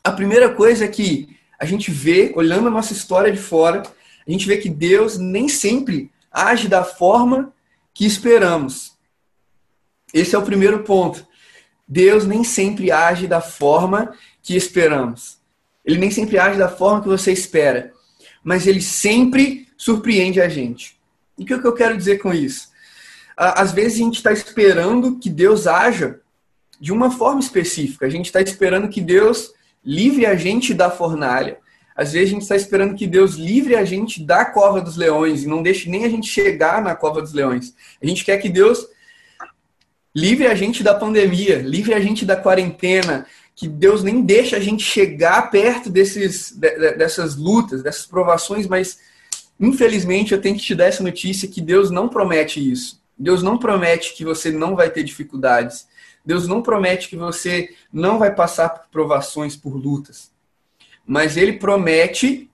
A 0.01 0.11
primeira 0.11 0.49
coisa 0.49 0.85
é 0.85 0.87
que 0.87 1.37
a 1.59 1.65
gente 1.65 1.91
vê, 1.91 2.31
olhando 2.35 2.67
a 2.67 2.71
nossa 2.71 2.93
história 2.93 3.31
de 3.31 3.37
fora, 3.37 3.83
a 4.25 4.31
gente 4.31 4.47
vê 4.47 4.57
que 4.57 4.69
Deus 4.69 5.17
nem 5.17 5.49
sempre 5.49 6.09
age 6.31 6.69
da 6.69 6.83
forma 6.83 7.53
que 7.93 8.05
esperamos. 8.05 8.93
Esse 10.13 10.33
é 10.33 10.37
o 10.37 10.43
primeiro 10.43 10.83
ponto. 10.83 11.27
Deus 11.85 12.25
nem 12.25 12.43
sempre 12.43 12.91
age 12.91 13.27
da 13.27 13.41
forma 13.41 14.13
que 14.41 14.55
esperamos. 14.55 15.39
Ele 15.83 15.97
nem 15.97 16.11
sempre 16.11 16.37
age 16.37 16.57
da 16.57 16.69
forma 16.69 17.01
que 17.01 17.07
você 17.07 17.31
espera. 17.31 17.96
Mas 18.47 18.65
ele 18.65 18.81
sempre 18.81 19.67
surpreende 19.75 20.39
a 20.39 20.47
gente. 20.47 20.97
E 21.37 21.43
o 21.43 21.45
que 21.45 21.53
eu 21.53 21.73
quero 21.73 21.97
dizer 21.97 22.19
com 22.19 22.33
isso? 22.33 22.69
Às 23.35 23.73
vezes 23.73 23.95
a 23.99 24.03
gente 24.05 24.15
está 24.15 24.31
esperando 24.31 25.19
que 25.19 25.29
Deus 25.29 25.67
haja 25.67 26.21
de 26.79 26.93
uma 26.93 27.11
forma 27.11 27.41
específica. 27.41 28.05
A 28.05 28.09
gente 28.09 28.27
está 28.27 28.39
esperando 28.39 28.87
que 28.87 29.01
Deus 29.01 29.51
livre 29.83 30.25
a 30.25 30.33
gente 30.37 30.73
da 30.73 30.89
fornalha. 30.89 31.57
Às 31.93 32.13
vezes 32.13 32.29
a 32.29 32.31
gente 32.31 32.43
está 32.43 32.55
esperando 32.55 32.95
que 32.95 33.05
Deus 33.05 33.33
livre 33.33 33.75
a 33.75 33.83
gente 33.83 34.23
da 34.23 34.45
cova 34.45 34.79
dos 34.79 34.95
leões 34.95 35.43
e 35.43 35.47
não 35.47 35.61
deixe 35.61 35.89
nem 35.89 36.05
a 36.05 36.09
gente 36.09 36.29
chegar 36.29 36.81
na 36.81 36.95
cova 36.95 37.21
dos 37.21 37.33
leões. 37.33 37.75
A 38.01 38.07
gente 38.07 38.23
quer 38.23 38.37
que 38.37 38.47
Deus 38.47 38.87
livre 40.15 40.47
a 40.47 40.55
gente 40.55 40.83
da 40.83 40.95
pandemia, 40.95 41.57
livre 41.57 41.93
a 41.93 41.99
gente 41.99 42.25
da 42.25 42.37
quarentena, 42.37 43.27
que 43.57 43.67
Deus 43.67 44.03
nem 44.03 44.21
deixe 44.21 44.55
a 44.55 44.59
gente 44.61 44.83
chegar 44.83 45.51
perto 45.51 45.89
desses, 45.89 46.51
dessas 46.51 47.35
lutas, 47.35 47.83
dessas 47.83 48.05
provações, 48.05 48.67
mas 48.67 48.99
infelizmente 49.59 50.33
eu 50.33 50.39
tenho 50.39 50.55
que 50.55 50.63
te 50.63 50.75
dar 50.75 50.85
essa 50.85 51.03
notícia 51.03 51.49
que 51.49 51.59
Deus 51.59 51.91
não 51.91 52.07
promete 52.07 52.71
isso. 52.71 53.01
Deus 53.19 53.43
não 53.43 53.57
promete 53.57 54.13
que 54.13 54.23
você 54.23 54.49
não 54.51 54.77
vai 54.77 54.89
ter 54.89 55.03
dificuldades. 55.03 55.87
Deus 56.25 56.47
não 56.47 56.61
promete 56.61 57.09
que 57.09 57.17
você 57.17 57.73
não 57.91 58.17
vai 58.17 58.33
passar 58.33 58.69
por 58.69 58.87
provações, 58.89 59.57
por 59.57 59.75
lutas 59.75 60.31
mas 61.07 61.37
ele 61.37 61.53
promete 61.53 62.49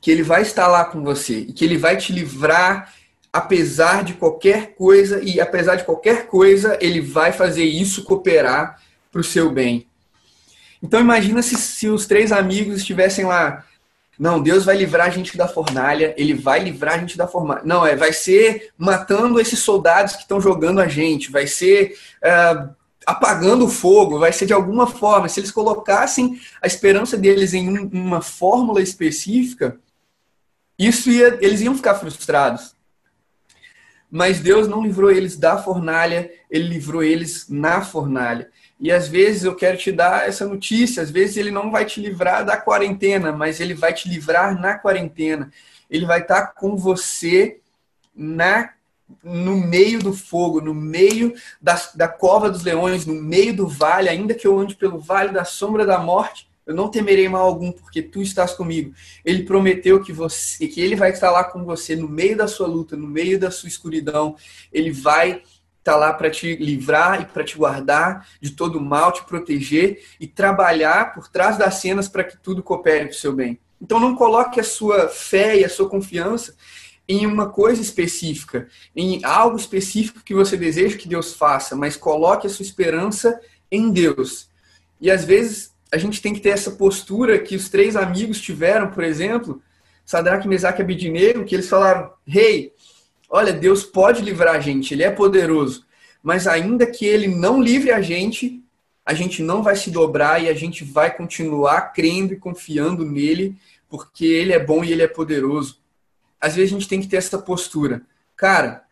que 0.00 0.10
ele 0.10 0.24
vai 0.24 0.42
estar 0.42 0.66
lá 0.66 0.84
com 0.84 1.02
você 1.04 1.38
e 1.38 1.52
que 1.52 1.64
ele 1.64 1.78
vai 1.78 1.96
te 1.96 2.12
livrar 2.12 2.92
apesar 3.32 4.02
de 4.02 4.14
qualquer 4.14 4.74
coisa 4.74 5.22
e 5.22 5.40
apesar 5.40 5.76
de 5.76 5.84
qualquer 5.84 6.26
coisa, 6.26 6.78
ele 6.80 7.00
vai 7.00 7.32
fazer 7.32 7.64
isso 7.64 8.04
cooperar 8.04 8.80
para 9.10 9.20
o 9.20 9.24
seu 9.24 9.50
bem. 9.50 9.86
Então 10.84 11.00
imagina 11.00 11.40
se, 11.40 11.56
se 11.56 11.88
os 11.88 12.04
três 12.04 12.30
amigos 12.30 12.76
estivessem 12.76 13.24
lá, 13.24 13.64
não, 14.18 14.42
Deus 14.42 14.66
vai 14.66 14.76
livrar 14.76 15.06
a 15.06 15.10
gente 15.10 15.34
da 15.34 15.48
fornalha, 15.48 16.14
ele 16.14 16.34
vai 16.34 16.60
livrar 16.60 16.96
a 16.96 16.98
gente 16.98 17.16
da 17.16 17.26
fornalha. 17.26 17.62
Não, 17.64 17.86
é, 17.86 17.96
vai 17.96 18.12
ser 18.12 18.70
matando 18.76 19.40
esses 19.40 19.60
soldados 19.60 20.14
que 20.14 20.20
estão 20.20 20.38
jogando 20.42 20.82
a 20.82 20.86
gente, 20.86 21.30
vai 21.30 21.46
ser 21.46 21.96
uh, 22.22 22.68
apagando 23.06 23.64
o 23.64 23.68
fogo, 23.68 24.18
vai 24.18 24.30
ser 24.30 24.44
de 24.44 24.52
alguma 24.52 24.86
forma. 24.86 25.26
Se 25.26 25.40
eles 25.40 25.50
colocassem 25.50 26.38
a 26.60 26.66
esperança 26.66 27.16
deles 27.16 27.54
em 27.54 27.66
um, 27.66 27.88
uma 27.90 28.20
fórmula 28.20 28.82
específica, 28.82 29.78
isso 30.78 31.10
ia, 31.10 31.38
eles 31.40 31.62
iam 31.62 31.74
ficar 31.74 31.94
frustrados. 31.94 32.76
Mas 34.10 34.38
Deus 34.38 34.68
não 34.68 34.82
livrou 34.82 35.10
eles 35.10 35.38
da 35.38 35.56
fornalha, 35.56 36.30
ele 36.50 36.68
livrou 36.68 37.02
eles 37.02 37.48
na 37.48 37.80
fornalha. 37.80 38.50
E 38.80 38.90
às 38.90 39.08
vezes 39.08 39.44
eu 39.44 39.54
quero 39.54 39.78
te 39.78 39.92
dar 39.92 40.28
essa 40.28 40.46
notícia, 40.46 41.02
às 41.02 41.10
vezes 41.10 41.36
ele 41.36 41.50
não 41.50 41.70
vai 41.70 41.84
te 41.84 42.00
livrar 42.00 42.44
da 42.44 42.56
quarentena, 42.56 43.32
mas 43.32 43.60
ele 43.60 43.74
vai 43.74 43.92
te 43.94 44.08
livrar 44.08 44.60
na 44.60 44.78
quarentena. 44.78 45.50
Ele 45.88 46.04
vai 46.04 46.20
estar 46.20 46.54
com 46.54 46.76
você 46.76 47.60
na 48.14 48.70
no 49.22 49.56
meio 49.56 49.98
do 50.00 50.12
fogo, 50.14 50.60
no 50.60 50.74
meio 50.74 51.34
da, 51.60 51.80
da 51.94 52.08
cova 52.08 52.50
dos 52.50 52.64
leões, 52.64 53.04
no 53.04 53.14
meio 53.14 53.54
do 53.54 53.68
vale, 53.68 54.08
ainda 54.08 54.34
que 54.34 54.46
eu 54.46 54.58
ande 54.58 54.74
pelo 54.74 54.98
vale 54.98 55.30
da 55.30 55.44
sombra 55.44 55.84
da 55.84 55.98
morte, 55.98 56.48
eu 56.66 56.74
não 56.74 56.88
temerei 56.88 57.28
mal 57.28 57.44
algum, 57.44 57.70
porque 57.70 58.00
tu 58.00 58.22
estás 58.22 58.54
comigo. 58.54 58.94
Ele 59.24 59.42
prometeu 59.42 60.02
que 60.02 60.12
você, 60.12 60.66
que 60.66 60.80
ele 60.80 60.96
vai 60.96 61.10
estar 61.10 61.30
lá 61.30 61.44
com 61.44 61.62
você 61.62 61.94
no 61.94 62.08
meio 62.08 62.36
da 62.36 62.48
sua 62.48 62.66
luta, 62.66 62.96
no 62.96 63.06
meio 63.06 63.38
da 63.38 63.50
sua 63.50 63.68
escuridão. 63.68 64.34
Ele 64.72 64.90
vai 64.90 65.42
estar 65.84 65.96
lá 65.96 66.14
para 66.14 66.30
te 66.30 66.56
livrar 66.56 67.20
e 67.20 67.26
para 67.26 67.44
te 67.44 67.58
guardar 67.58 68.26
de 68.40 68.52
todo 68.52 68.80
mal, 68.80 69.12
te 69.12 69.22
proteger 69.24 70.02
e 70.18 70.26
trabalhar 70.26 71.12
por 71.12 71.28
trás 71.28 71.58
das 71.58 71.74
cenas 71.74 72.08
para 72.08 72.24
que 72.24 72.38
tudo 72.38 72.62
coopere 72.62 73.04
para 73.04 73.12
o 73.12 73.18
seu 73.18 73.34
bem. 73.34 73.60
Então 73.80 74.00
não 74.00 74.16
coloque 74.16 74.58
a 74.58 74.64
sua 74.64 75.08
fé 75.08 75.58
e 75.58 75.64
a 75.64 75.68
sua 75.68 75.86
confiança 75.86 76.56
em 77.06 77.26
uma 77.26 77.50
coisa 77.50 77.82
específica, 77.82 78.66
em 78.96 79.22
algo 79.22 79.58
específico 79.58 80.24
que 80.24 80.32
você 80.32 80.56
deseja 80.56 80.96
que 80.96 81.06
Deus 81.06 81.34
faça, 81.34 81.76
mas 81.76 81.98
coloque 81.98 82.46
a 82.46 82.50
sua 82.50 82.64
esperança 82.64 83.38
em 83.70 83.90
Deus. 83.90 84.48
E 84.98 85.10
às 85.10 85.22
vezes 85.22 85.74
a 85.92 85.98
gente 85.98 86.22
tem 86.22 86.32
que 86.32 86.40
ter 86.40 86.48
essa 86.48 86.70
postura 86.70 87.38
que 87.38 87.54
os 87.54 87.68
três 87.68 87.94
amigos 87.94 88.40
tiveram, 88.40 88.90
por 88.90 89.04
exemplo, 89.04 89.62
Sadraque, 90.02 90.48
Mesaque 90.48 90.80
e 90.80 90.82
Abidinego, 90.82 91.44
que 91.44 91.54
eles 91.54 91.68
falaram: 91.68 92.10
"Rei, 92.26 92.56
hey, 92.56 92.72
olha, 93.28 93.52
Deus 93.52 93.84
pode 93.84 94.22
livrar 94.22 94.56
a 94.56 94.60
gente, 94.60 94.94
ele 94.94 95.02
é 95.02 95.10
poderoso, 95.10 95.84
mas 96.22 96.46
ainda 96.46 96.86
que 96.86 97.04
ele 97.04 97.28
não 97.28 97.62
livre 97.62 97.90
a 97.90 98.00
gente, 98.00 98.62
a 99.04 99.14
gente 99.14 99.42
não 99.42 99.62
vai 99.62 99.76
se 99.76 99.90
dobrar 99.90 100.42
e 100.42 100.48
a 100.48 100.54
gente 100.54 100.84
vai 100.84 101.14
continuar 101.14 101.92
crendo 101.92 102.32
e 102.32 102.38
confiando 102.38 103.04
nele, 103.04 103.56
porque 103.88 104.24
ele 104.24 104.52
é 104.52 104.58
bom 104.58 104.82
e 104.82 104.92
ele 104.92 105.02
é 105.02 105.08
poderoso 105.08 105.84
às 106.44 106.54
vezes 106.54 106.74
a 106.74 106.78
gente 106.78 106.88
tem 106.88 107.00
que 107.00 107.08
ter 107.08 107.16
essa 107.16 107.38
postura. 107.38 108.02
Cara, 108.36 108.84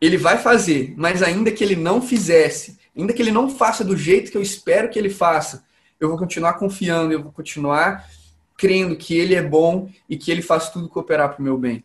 ele 0.00 0.16
vai 0.16 0.38
fazer, 0.38 0.92
mas 0.96 1.22
ainda 1.22 1.52
que 1.52 1.62
ele 1.62 1.76
não 1.76 2.02
fizesse, 2.02 2.76
ainda 2.96 3.12
que 3.12 3.22
ele 3.22 3.30
não 3.30 3.48
faça 3.48 3.84
do 3.84 3.96
jeito 3.96 4.32
que 4.32 4.36
eu 4.36 4.42
espero 4.42 4.90
que 4.90 4.98
ele 4.98 5.08
faça, 5.08 5.64
eu 6.00 6.08
vou 6.08 6.18
continuar 6.18 6.54
confiando, 6.54 7.12
eu 7.12 7.22
vou 7.22 7.30
continuar 7.30 8.10
crendo 8.56 8.96
que 8.96 9.16
ele 9.16 9.36
é 9.36 9.42
bom 9.42 9.88
e 10.08 10.16
que 10.16 10.32
ele 10.32 10.42
faz 10.42 10.68
tudo 10.68 10.88
cooperar 10.88 11.28
para 11.28 11.40
o 11.40 11.44
meu 11.44 11.56
bem. 11.56 11.84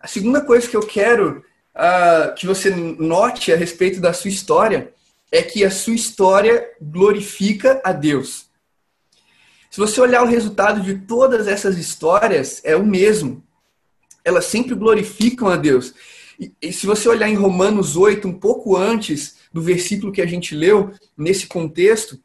A 0.00 0.06
segunda 0.06 0.40
coisa 0.40 0.68
que 0.68 0.76
eu 0.76 0.86
quero 0.86 1.44
uh, 1.74 2.34
que 2.34 2.46
você 2.46 2.70
note 2.70 3.52
a 3.52 3.56
respeito 3.56 4.00
da 4.00 4.12
sua 4.12 4.30
história 4.30 4.92
é 5.30 5.42
que 5.42 5.64
a 5.64 5.70
sua 5.70 5.94
história 5.94 6.68
glorifica 6.80 7.80
a 7.84 7.92
Deus. 7.92 8.46
Se 9.70 9.80
você 9.80 10.00
olhar 10.00 10.22
o 10.22 10.28
resultado 10.28 10.82
de 10.82 10.98
todas 11.06 11.48
essas 11.48 11.78
histórias, 11.78 12.60
é 12.62 12.76
o 12.76 12.84
mesmo. 12.84 13.42
Elas 14.22 14.44
sempre 14.44 14.74
glorificam 14.74 15.48
a 15.48 15.56
Deus. 15.56 15.94
E, 16.38 16.52
e 16.60 16.72
se 16.72 16.86
você 16.86 17.08
olhar 17.08 17.28
em 17.28 17.34
Romanos 17.34 17.96
8, 17.96 18.28
um 18.28 18.34
pouco 18.34 18.76
antes 18.76 19.36
do 19.50 19.62
versículo 19.62 20.12
que 20.12 20.20
a 20.20 20.26
gente 20.26 20.54
leu, 20.54 20.92
nesse 21.16 21.46
contexto, 21.46 22.20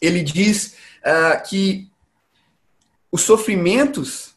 ele 0.00 0.22
diz 0.22 0.74
uh, 1.02 1.48
que 1.48 1.88
os 3.12 3.22
sofrimentos 3.22 4.34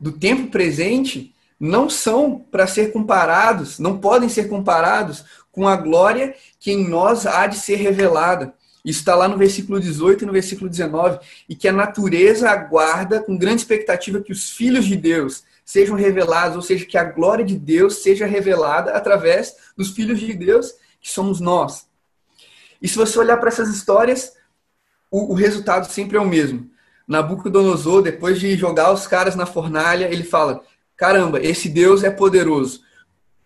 do 0.00 0.12
tempo 0.12 0.50
presente 0.50 1.32
não 1.58 1.90
são 1.90 2.38
para 2.38 2.66
ser 2.66 2.92
comparados, 2.92 3.78
não 3.78 3.98
podem 3.98 4.28
ser 4.28 4.48
comparados 4.48 5.24
com 5.50 5.66
a 5.66 5.76
glória 5.76 6.34
que 6.60 6.70
em 6.70 6.88
nós 6.88 7.26
há 7.26 7.46
de 7.46 7.56
ser 7.56 7.76
revelada. 7.76 8.54
Isso 8.84 9.00
está 9.00 9.14
lá 9.14 9.26
no 9.26 9.36
versículo 9.36 9.80
18 9.80 10.22
e 10.22 10.26
no 10.26 10.32
versículo 10.32 10.70
19. 10.70 11.18
E 11.48 11.54
que 11.54 11.68
a 11.68 11.72
natureza 11.72 12.48
aguarda 12.48 13.20
com 13.20 13.36
grande 13.36 13.62
expectativa 13.62 14.20
que 14.20 14.32
os 14.32 14.50
filhos 14.50 14.86
de 14.86 14.96
Deus 14.96 15.42
sejam 15.64 15.96
revelados, 15.96 16.56
ou 16.56 16.62
seja, 16.62 16.86
que 16.86 16.96
a 16.96 17.04
glória 17.04 17.44
de 17.44 17.58
Deus 17.58 17.96
seja 17.96 18.24
revelada 18.24 18.92
através 18.92 19.54
dos 19.76 19.90
filhos 19.90 20.18
de 20.18 20.32
Deus, 20.32 20.72
que 21.00 21.10
somos 21.10 21.40
nós. 21.40 21.86
E 22.80 22.88
se 22.88 22.96
você 22.96 23.18
olhar 23.18 23.36
para 23.36 23.48
essas 23.48 23.68
histórias, 23.68 24.32
o, 25.10 25.32
o 25.32 25.34
resultado 25.34 25.90
sempre 25.90 26.16
é 26.16 26.20
o 26.20 26.26
mesmo. 26.26 26.70
Nabucodonosor, 27.06 28.02
depois 28.02 28.38
de 28.40 28.56
jogar 28.56 28.92
os 28.92 29.06
caras 29.06 29.34
na 29.34 29.44
fornalha, 29.44 30.10
ele 30.10 30.24
fala: 30.24 30.62
caramba, 30.98 31.40
esse 31.40 31.68
Deus 31.70 32.04
é 32.04 32.10
poderoso. 32.10 32.82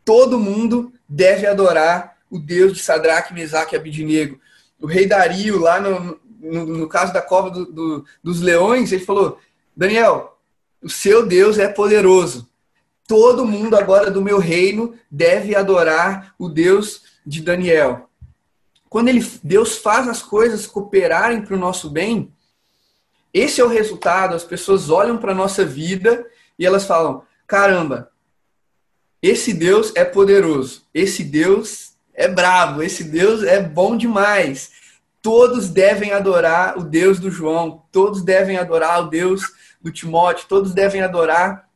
Todo 0.05 0.41
mundo 0.41 0.93
deve 1.09 1.47
adorar 1.47 2.17
o 2.31 2.39
Deus 2.39 2.73
de 2.73 2.83
Sadraque, 2.83 3.35
Mesaque 3.35 3.75
e 3.75 3.79
Abidinego. 3.79 4.41
O 4.81 4.87
rei 4.87 5.07
Dario, 5.07 5.61
lá 5.61 5.79
no, 5.79 6.19
no, 6.41 6.67
no 6.67 6.89
caso 6.89 7.13
da 7.13 7.23
cova 7.23 7.51
do, 7.51 7.67
do, 7.67 8.05
dos 8.25 8.41
leões, 8.41 8.91
ele 8.91 9.05
falou: 9.05 9.39
Daniel, 9.77 10.39
o 10.83 10.89
seu 10.89 11.27
Deus 11.27 11.59
é 11.59 11.69
poderoso. 11.69 12.49
Todo 13.07 13.47
mundo 13.47 13.77
agora 13.77 14.11
do 14.11 14.23
meu 14.23 14.39
reino 14.39 14.95
deve 15.11 15.55
adorar 15.55 16.35
o 16.39 16.49
Deus 16.49 17.03
de 17.25 17.43
Daniel. 17.43 18.09
Quando 18.89 19.09
ele, 19.09 19.25
Deus 19.43 19.77
faz 19.77 20.09
as 20.09 20.23
coisas 20.23 20.67
cooperarem 20.67 21.43
para 21.43 21.55
o 21.55 21.59
nosso 21.59 21.91
bem, 21.91 22.33
esse 23.33 23.61
é 23.61 23.65
o 23.65 23.69
resultado. 23.69 24.35
As 24.35 24.45
pessoas 24.45 24.91
olham 24.91 25.19
para 25.19 25.33
a 25.33 25.35
nossa 25.35 25.65
vida 25.65 26.27
e 26.59 26.67
elas 26.67 26.85
falam: 26.85 27.23
caramba, 27.53 28.11
esse 29.21 29.53
Deus 29.53 29.93
é 29.95 30.07
poderoso, 30.07 30.87
esse 30.95 31.23
Deus 31.23 31.93
é 32.15 32.27
bravo, 32.27 32.83
esse 32.83 33.05
Deus 33.05 33.43
é 33.43 33.63
bom 33.63 33.95
demais. 33.95 34.73
Todos 35.21 35.69
devem 35.69 36.13
adorar 36.13 36.79
o 36.79 36.83
Deus 36.83 37.21
do 37.21 37.31
João, 37.31 37.85
todos 37.93 38.23
devem 38.23 38.57
adorar 38.57 39.03
o 39.03 39.11
Deus 39.11 39.43
do 39.83 39.93
Timóteo, 39.93 40.47
todos 40.49 40.73
devem 40.73 41.03
adorar 41.03 41.69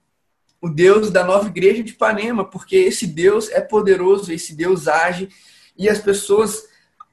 o 0.63 0.71
Deus 0.71 1.11
da 1.11 1.23
nova 1.23 1.49
igreja 1.49 1.83
de 1.83 1.93
Ipanema, 1.93 2.43
porque 2.43 2.77
esse 2.77 3.07
Deus 3.07 3.51
é 3.51 3.61
poderoso, 3.61 4.33
esse 4.33 4.55
Deus 4.55 4.89
age 4.89 5.29
e 5.77 5.91
as 5.91 5.99
pessoas 5.99 6.65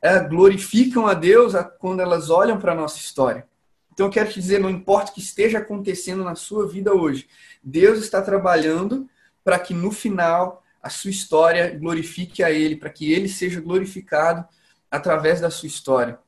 é, 0.02 0.22
glorificam 0.22 1.06
a 1.06 1.14
Deus 1.14 1.52
quando 1.80 2.00
elas 2.00 2.30
olham 2.30 2.58
para 2.58 2.72
a 2.72 2.76
nossa 2.76 2.98
história. 2.98 3.46
Então 3.94 4.08
eu 4.08 4.12
quero 4.12 4.30
te 4.30 4.40
dizer, 4.40 4.60
não 4.60 4.72
importa 4.72 5.12
o 5.12 5.14
que 5.14 5.22
esteja 5.22 5.60
acontecendo 5.60 6.24
na 6.24 6.34
sua 6.34 6.68
vida 6.68 6.94
hoje, 6.94 7.30
Deus 7.64 8.00
está 8.00 8.22
trabalhando 8.22 9.08
para 9.44 9.60
que 9.60 9.74
no 9.74 9.92
final 9.92 10.64
a 10.82 10.90
sua 10.90 11.12
história 11.12 11.78
glorifique 11.78 12.44
a 12.44 12.50
Ele, 12.50 12.76
para 12.76 12.90
que 12.90 13.12
Ele 13.12 13.30
seja 13.30 13.62
glorificado 13.62 14.46
através 14.90 15.40
da 15.40 15.52
sua 15.52 15.68
história. 15.68 16.20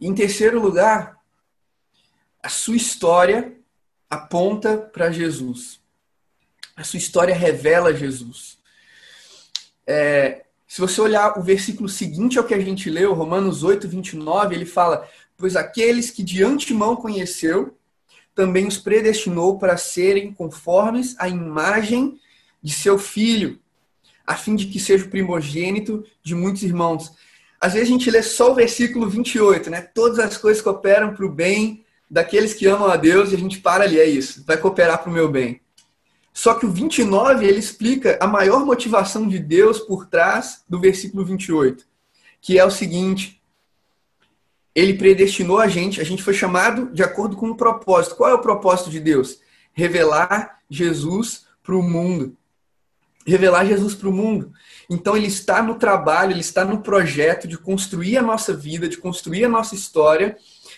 Em 0.00 0.14
terceiro 0.14 0.60
lugar, 0.60 1.18
a 2.42 2.48
sua 2.48 2.76
história 2.76 3.56
aponta 4.08 4.76
para 4.76 5.10
Jesus. 5.10 5.80
A 6.76 6.84
sua 6.84 6.98
história 6.98 7.34
revela 7.34 7.94
Jesus. 7.94 8.58
É, 9.86 10.44
se 10.66 10.80
você 10.80 11.00
olhar 11.00 11.38
o 11.38 11.42
versículo 11.42 11.88
seguinte 11.88 12.38
ao 12.38 12.44
que 12.44 12.54
a 12.54 12.60
gente 12.60 12.90
leu, 12.90 13.14
Romanos 13.14 13.64
8, 13.64 13.88
29, 13.88 14.54
ele 14.54 14.66
fala: 14.66 15.08
Pois 15.38 15.54
aqueles 15.54 16.10
que 16.10 16.24
de 16.24 16.42
antemão 16.42 16.96
conheceu, 16.96 17.78
também 18.34 18.66
os 18.66 18.76
predestinou 18.76 19.56
para 19.56 19.76
serem 19.76 20.32
conformes 20.32 21.14
à 21.16 21.28
imagem 21.28 22.20
de 22.60 22.72
seu 22.72 22.98
filho, 22.98 23.60
a 24.26 24.34
fim 24.34 24.56
de 24.56 24.66
que 24.66 24.80
seja 24.80 25.04
o 25.04 25.08
primogênito 25.08 26.04
de 26.24 26.34
muitos 26.34 26.64
irmãos. 26.64 27.12
Às 27.60 27.74
vezes 27.74 27.88
a 27.88 27.92
gente 27.92 28.10
lê 28.10 28.20
só 28.20 28.50
o 28.50 28.54
versículo 28.56 29.08
28, 29.08 29.70
né? 29.70 29.80
Todas 29.80 30.18
as 30.18 30.36
coisas 30.36 30.60
cooperam 30.60 31.14
para 31.14 31.24
o 31.24 31.30
bem 31.30 31.84
daqueles 32.10 32.52
que 32.52 32.66
amam 32.66 32.88
a 32.88 32.96
Deus 32.96 33.30
e 33.30 33.36
a 33.36 33.38
gente 33.38 33.60
para 33.60 33.84
ali, 33.84 33.98
é 34.00 34.06
isso, 34.06 34.42
vai 34.44 34.56
cooperar 34.56 34.98
para 34.98 35.10
o 35.10 35.12
meu 35.12 35.30
bem. 35.30 35.60
Só 36.32 36.54
que 36.54 36.66
o 36.66 36.70
29, 36.70 37.46
ele 37.46 37.58
explica 37.58 38.18
a 38.20 38.26
maior 38.26 38.64
motivação 38.64 39.28
de 39.28 39.38
Deus 39.38 39.78
por 39.78 40.06
trás 40.06 40.64
do 40.68 40.80
versículo 40.80 41.24
28, 41.24 41.84
que 42.40 42.58
é 42.58 42.64
o 42.64 42.70
seguinte: 42.70 43.37
ele 44.78 44.94
predestinou 44.94 45.58
a 45.58 45.66
gente, 45.66 46.00
a 46.00 46.04
gente 46.04 46.22
foi 46.22 46.34
chamado 46.34 46.90
de 46.92 47.02
acordo 47.02 47.36
com 47.36 47.46
o 47.46 47.50
um 47.50 47.56
propósito. 47.56 48.16
Qual 48.16 48.30
é 48.30 48.34
o 48.34 48.40
propósito 48.40 48.90
de 48.90 49.00
Deus? 49.00 49.40
Revelar 49.72 50.60
Jesus 50.70 51.46
para 51.62 51.74
o 51.74 51.82
mundo. 51.82 52.36
Revelar 53.26 53.64
Jesus 53.64 53.94
para 53.94 54.08
o 54.08 54.12
mundo. 54.12 54.52
Então 54.88 55.16
ele 55.16 55.26
está 55.26 55.62
no 55.62 55.74
trabalho, 55.74 56.32
ele 56.32 56.40
está 56.40 56.64
no 56.64 56.78
projeto 56.78 57.48
de 57.48 57.58
construir 57.58 58.16
a 58.18 58.22
nossa 58.22 58.54
vida, 58.54 58.88
de 58.88 58.96
construir 58.96 59.44
a 59.44 59.48
nossa 59.48 59.74
história, 59.74 60.36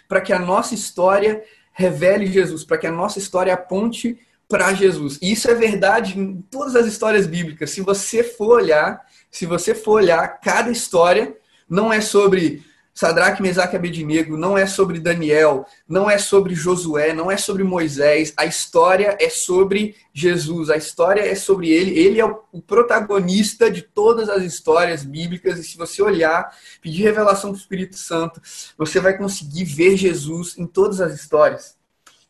para 0.08 0.20
que 0.20 0.32
a 0.32 0.38
nossa 0.38 0.74
história 0.74 1.44
revele 1.72 2.26
Jesus, 2.26 2.64
para 2.64 2.78
que 2.78 2.86
a 2.86 2.92
nossa 2.92 3.18
história 3.18 3.54
aponte 3.54 4.18
para 4.48 4.72
Jesus. 4.72 5.18
E 5.22 5.30
isso 5.30 5.48
é 5.48 5.54
verdade 5.54 6.18
em 6.18 6.42
todas 6.50 6.74
as 6.74 6.86
histórias 6.86 7.26
bíblicas. 7.26 7.70
Se 7.70 7.80
você 7.80 8.24
for 8.24 8.56
olhar, 8.56 9.00
se 9.30 9.46
você 9.46 9.74
for 9.74 9.92
olhar, 9.92 10.26
cada 10.40 10.70
história 10.70 11.36
não 11.68 11.92
é 11.92 12.00
sobre 12.00 12.64
Sadraque, 13.00 13.40
Mesaque 13.40 13.74
e 13.74 13.78
Abednego 13.78 14.36
não 14.36 14.58
é 14.58 14.66
sobre 14.66 15.00
Daniel, 15.00 15.64
não 15.88 16.10
é 16.10 16.18
sobre 16.18 16.54
Josué, 16.54 17.14
não 17.14 17.30
é 17.30 17.38
sobre 17.38 17.64
Moisés. 17.64 18.34
A 18.36 18.44
história 18.44 19.16
é 19.18 19.30
sobre 19.30 19.96
Jesus, 20.12 20.68
a 20.68 20.76
história 20.76 21.22
é 21.22 21.34
sobre 21.34 21.70
ele. 21.70 21.98
Ele 21.98 22.20
é 22.20 22.24
o 22.26 22.60
protagonista 22.60 23.70
de 23.70 23.80
todas 23.80 24.28
as 24.28 24.42
histórias 24.42 25.02
bíblicas. 25.02 25.58
E 25.58 25.64
se 25.64 25.78
você 25.78 26.02
olhar, 26.02 26.54
pedir 26.82 27.04
revelação 27.04 27.52
do 27.52 27.56
Espírito 27.56 27.96
Santo, 27.96 28.38
você 28.76 29.00
vai 29.00 29.16
conseguir 29.16 29.64
ver 29.64 29.96
Jesus 29.96 30.58
em 30.58 30.66
todas 30.66 31.00
as 31.00 31.14
histórias. 31.14 31.78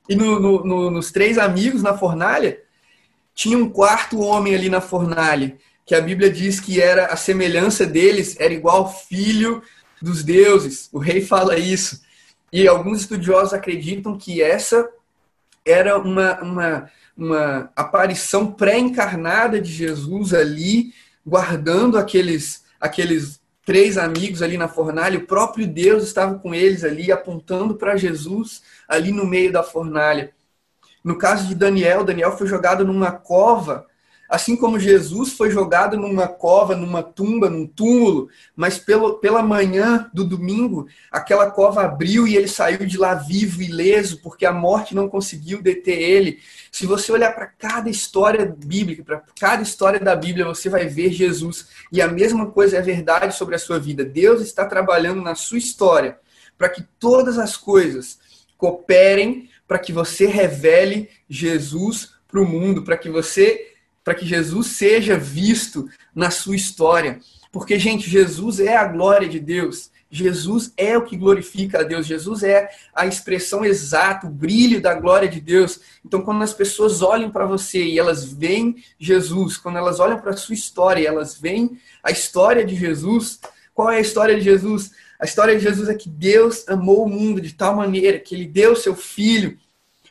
E 0.09 0.15
no, 0.15 0.39
no, 0.39 0.65
no, 0.65 0.89
nos 0.89 1.11
três 1.11 1.37
amigos 1.37 1.83
na 1.83 1.99
fornalha, 1.99 2.61
tinha 3.35 3.59
um 3.59 3.69
quarto 3.69 4.21
homem 4.21 4.55
ali 4.55 4.69
na 4.69 4.81
fornalha, 4.81 5.59
que 5.85 5.97
a 5.97 6.01
Bíblia 6.01 6.31
diz 6.31 6.61
que 6.61 6.81
era 6.81 7.07
a 7.07 7.17
semelhança 7.17 7.85
deles, 7.85 8.37
era 8.39 8.55
igual 8.55 8.89
filho 8.89 9.61
dos 10.01 10.23
deuses. 10.23 10.89
O 10.93 10.99
rei 10.99 11.21
fala 11.21 11.57
isso. 11.57 12.01
E 12.53 12.67
alguns 12.67 13.01
estudiosos 13.01 13.53
acreditam 13.53 14.17
que 14.17 14.43
essa 14.43 14.89
era 15.65 15.99
uma, 15.99 16.41
uma, 16.41 16.91
uma 17.17 17.71
aparição 17.77 18.51
pré-encarnada 18.53 19.61
de 19.61 19.73
Jesus 19.73 20.35
ali, 20.35 20.93
guardando 21.25 21.99
aqueles, 21.99 22.65
aqueles 22.81 23.41
três 23.65 23.97
amigos 23.97 24.43
ali 24.43 24.57
na 24.57 24.69
fornalha. 24.69 25.19
O 25.19 25.27
próprio 25.27 25.67
Deus 25.67 26.03
estava 26.05 26.39
com 26.39 26.55
eles 26.55 26.83
ali, 26.83 27.13
apontando 27.13 27.77
para 27.77 27.97
Jesus 27.97 28.63
ali 28.89 29.13
no 29.13 29.27
meio 29.27 29.53
da 29.53 29.63
fornalha. 29.63 30.33
No 31.05 31.17
caso 31.17 31.47
de 31.47 31.55
Daniel, 31.55 32.05
Daniel 32.05 32.37
foi 32.37 32.47
jogado 32.47 32.85
numa 32.85 33.13
cova 33.13 33.87
Assim 34.31 34.55
como 34.55 34.79
Jesus 34.79 35.33
foi 35.33 35.51
jogado 35.51 35.97
numa 35.97 36.29
cova, 36.29 36.77
numa 36.77 37.03
tumba, 37.03 37.51
num 37.51 37.67
túmulo, 37.67 38.29
mas 38.55 38.79
pelo, 38.79 39.15
pela 39.15 39.43
manhã 39.43 40.09
do 40.15 40.23
domingo, 40.23 40.87
aquela 41.11 41.51
cova 41.51 41.83
abriu 41.83 42.29
e 42.29 42.37
ele 42.37 42.47
saiu 42.47 42.87
de 42.87 42.97
lá 42.97 43.13
vivo, 43.15 43.61
ileso, 43.61 44.21
porque 44.23 44.47
a 44.47 44.53
morte 44.53 44.95
não 44.95 45.09
conseguiu 45.09 45.61
deter 45.61 45.99
ele. 45.99 46.39
Se 46.71 46.87
você 46.87 47.11
olhar 47.11 47.35
para 47.35 47.49
cada 47.49 47.91
história 47.91 48.47
bíblica, 48.47 49.03
para 49.03 49.25
cada 49.41 49.65
história 49.65 49.99
da 49.99 50.15
Bíblia, 50.15 50.45
você 50.45 50.69
vai 50.69 50.87
ver 50.87 51.11
Jesus. 51.11 51.67
E 51.91 52.01
a 52.01 52.07
mesma 52.07 52.47
coisa 52.47 52.77
é 52.77 52.81
verdade 52.81 53.35
sobre 53.35 53.57
a 53.57 53.59
sua 53.59 53.81
vida. 53.81 54.05
Deus 54.05 54.41
está 54.41 54.65
trabalhando 54.65 55.21
na 55.21 55.35
sua 55.35 55.59
história 55.59 56.21
para 56.57 56.69
que 56.69 56.85
todas 57.01 57.37
as 57.37 57.57
coisas 57.57 58.21
cooperem 58.57 59.51
para 59.67 59.79
que 59.79 59.93
você 59.93 60.27
revele 60.27 61.09
Jesus 61.29 62.13
para 62.29 62.41
o 62.41 62.47
mundo, 62.47 62.83
para 62.83 62.97
que 62.97 63.09
você 63.09 63.70
para 64.05 64.15
que 64.15 64.27
Jesus 64.27 64.69
seja 64.69 65.17
visto 65.17 65.89
na 66.15 66.31
sua 66.31 66.57
história. 66.57 67.21
Porque, 67.53 67.79
gente, 67.79 68.09
Jesus 68.09 68.61
é 68.61 68.77
a 68.77 68.87
glória 68.87 69.29
de 69.29 69.41
Deus. 69.41 69.91
Jesus 70.11 70.73
é 70.77 70.99
o 70.99 71.05
que 71.05 71.17
glorifica 71.17 71.81
a 71.81 71.83
Deus. 71.83 72.07
Jesus 72.07 72.43
é 72.43 72.69
a 72.95 73.07
expressão 73.07 73.65
exata, 73.65 74.27
o 74.27 74.31
brilho 74.31 74.81
da 74.81 74.95
glória 74.95 75.29
de 75.29 75.41
Deus. 75.41 75.81
Então, 76.05 76.23
quando 76.23 76.43
as 76.43 76.53
pessoas 76.53 77.01
olham 77.01 77.31
para 77.31 77.47
você 77.47 77.83
e 77.83 77.99
elas 77.99 78.25
veem 78.25 78.83
Jesus, 78.99 79.57
quando 79.57 79.79
elas 79.79 80.01
olham 80.01 80.19
para 80.19 80.31
a 80.31 80.37
sua 80.37 80.55
história 80.55 81.03
e 81.03 81.07
elas 81.07 81.39
veem 81.39 81.79
a 82.03 82.11
história 82.11 82.65
de 82.65 82.75
Jesus, 82.75 83.41
qual 83.73 83.91
é 83.91 83.99
a 83.99 84.01
história 84.01 84.35
de 84.35 84.43
Jesus? 84.43 84.91
A 85.19 85.25
história 85.25 85.57
de 85.57 85.63
Jesus 85.63 85.89
é 85.89 85.95
que 85.95 86.09
Deus 86.09 86.67
amou 86.69 87.05
o 87.05 87.09
mundo 87.09 87.41
de 87.41 87.53
tal 87.53 87.77
maneira 87.77 88.19
que 88.19 88.35
ele 88.35 88.47
deu 88.47 88.75
seu 88.75 88.97
filho 88.97 89.59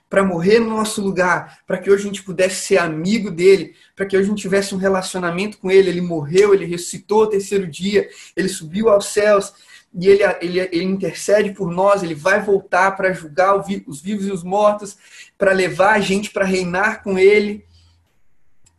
para 0.09 0.23
morrer 0.23 0.59
no 0.59 0.71
nosso 0.71 1.01
lugar, 1.01 1.59
para 1.67 1.77
que 1.77 1.89
hoje 1.89 2.03
a 2.03 2.07
gente 2.07 2.23
pudesse 2.23 2.65
ser 2.65 2.77
amigo 2.77 3.29
dele, 3.29 3.75
para 3.95 4.05
que 4.07 4.17
hoje 4.17 4.25
a 4.25 4.29
gente 4.29 4.41
tivesse 4.41 4.73
um 4.73 4.79
relacionamento 4.79 5.59
com 5.59 5.69
ele. 5.69 5.89
Ele 5.89 6.01
morreu, 6.01 6.53
ele 6.53 6.65
ressuscitou 6.65 7.21
ao 7.21 7.29
terceiro 7.29 7.67
dia, 7.67 8.09
ele 8.35 8.49
subiu 8.49 8.89
aos 8.89 9.05
céus 9.05 9.53
e 9.93 10.07
ele, 10.07 10.23
ele, 10.41 10.59
ele 10.59 10.83
intercede 10.83 11.51
por 11.51 11.71
nós, 11.71 12.01
ele 12.01 12.15
vai 12.15 12.41
voltar 12.41 12.91
para 12.91 13.13
julgar 13.13 13.55
os 13.87 14.01
vivos 14.01 14.27
e 14.27 14.31
os 14.31 14.43
mortos, 14.43 14.97
para 15.37 15.51
levar 15.51 15.95
a 15.95 15.99
gente 15.99 16.31
para 16.31 16.45
reinar 16.45 17.03
com 17.03 17.17
ele. 17.17 17.65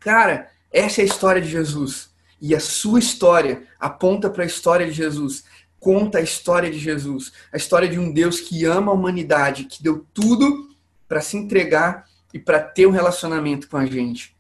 Cara, 0.01 0.51
essa 0.73 1.01
é 1.01 1.03
a 1.03 1.07
história 1.07 1.41
de 1.41 1.49
Jesus. 1.49 2.11
E 2.41 2.55
a 2.55 2.61
sua 2.61 2.99
história 2.99 3.65
aponta 3.79 4.31
para 4.31 4.45
a 4.45 4.47
história 4.47 4.87
de 4.87 4.93
Jesus. 4.93 5.45
Conta 5.79 6.19
a 6.19 6.23
história 6.23 6.71
de 6.71 6.79
Jesus. 6.79 7.33
A 7.53 7.57
história 7.57 7.89
de 7.89 7.99
um 7.99 8.13
Deus 8.13 8.41
que 8.41 8.65
ama 8.65 8.91
a 8.91 8.95
humanidade, 8.95 9.65
que 9.65 9.83
deu 9.83 10.07
tudo 10.15 10.70
para 11.11 11.21
se 11.21 11.37
entregar 11.37 12.09
e 12.33 12.39
para 12.39 12.61
ter 12.61 12.87
um 12.87 12.93
relacionamento 12.93 13.69
com 13.69 13.77
a 13.77 13.85
gente. 13.85 14.33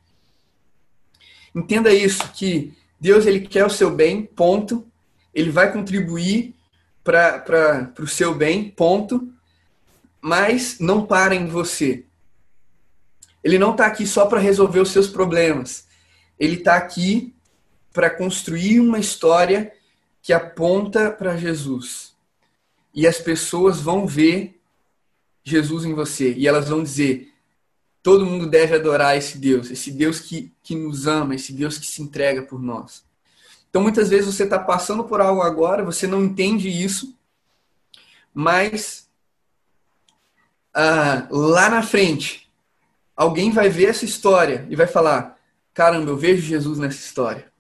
Entenda 1.52 1.92
isso, 1.92 2.30
que 2.32 2.72
Deus 3.00 3.26
ele 3.26 3.40
quer 3.40 3.66
o 3.66 3.70
seu 3.70 3.90
bem, 3.90 4.24
ponto. 4.24 4.86
Ele 5.34 5.50
vai 5.50 5.72
contribuir 5.72 6.54
para 7.02 7.92
o 7.98 8.06
seu 8.06 8.36
bem, 8.36 8.70
ponto. 8.70 9.34
Mas 10.20 10.78
não 10.78 11.04
para 11.04 11.34
em 11.34 11.48
você. 11.48 12.04
Ele 13.42 13.58
não 13.58 13.72
está 13.72 13.86
aqui 13.86 14.06
só 14.06 14.26
para 14.26 14.38
resolver 14.38 14.78
os 14.78 14.92
seus 14.92 15.08
problemas. 15.08 15.88
Ele 16.38 16.54
está 16.54 16.76
aqui 16.76 17.34
para 17.92 18.08
construir 18.08 18.78
uma 18.78 19.00
história 19.00 19.72
que 20.22 20.32
aponta 20.32 21.10
para 21.10 21.36
Jesus. 21.36 22.14
E 22.94 23.08
as 23.08 23.18
pessoas 23.18 23.80
vão 23.80 24.06
ver 24.06 24.59
Jesus 25.44 25.84
em 25.84 25.94
você. 25.94 26.32
E 26.34 26.46
elas 26.46 26.68
vão 26.68 26.82
dizer: 26.82 27.32
todo 28.02 28.26
mundo 28.26 28.46
deve 28.46 28.74
adorar 28.74 29.16
esse 29.16 29.38
Deus, 29.38 29.70
esse 29.70 29.90
Deus 29.90 30.20
que, 30.20 30.52
que 30.62 30.74
nos 30.74 31.06
ama, 31.06 31.34
esse 31.34 31.52
Deus 31.52 31.78
que 31.78 31.86
se 31.86 32.02
entrega 32.02 32.42
por 32.42 32.60
nós. 32.60 33.04
Então, 33.68 33.82
muitas 33.82 34.08
vezes 34.08 34.34
você 34.34 34.44
está 34.44 34.58
passando 34.58 35.04
por 35.04 35.20
algo 35.20 35.42
agora, 35.42 35.84
você 35.84 36.06
não 36.06 36.24
entende 36.24 36.68
isso, 36.68 37.14
mas 38.34 39.08
ah, 40.74 41.26
lá 41.30 41.68
na 41.68 41.82
frente, 41.82 42.50
alguém 43.16 43.50
vai 43.50 43.68
ver 43.68 43.90
essa 43.90 44.04
história 44.04 44.66
e 44.68 44.76
vai 44.76 44.86
falar: 44.86 45.38
caramba, 45.74 46.10
eu 46.10 46.16
vejo 46.16 46.42
Jesus 46.42 46.78
nessa 46.78 46.98
história. 46.98 47.50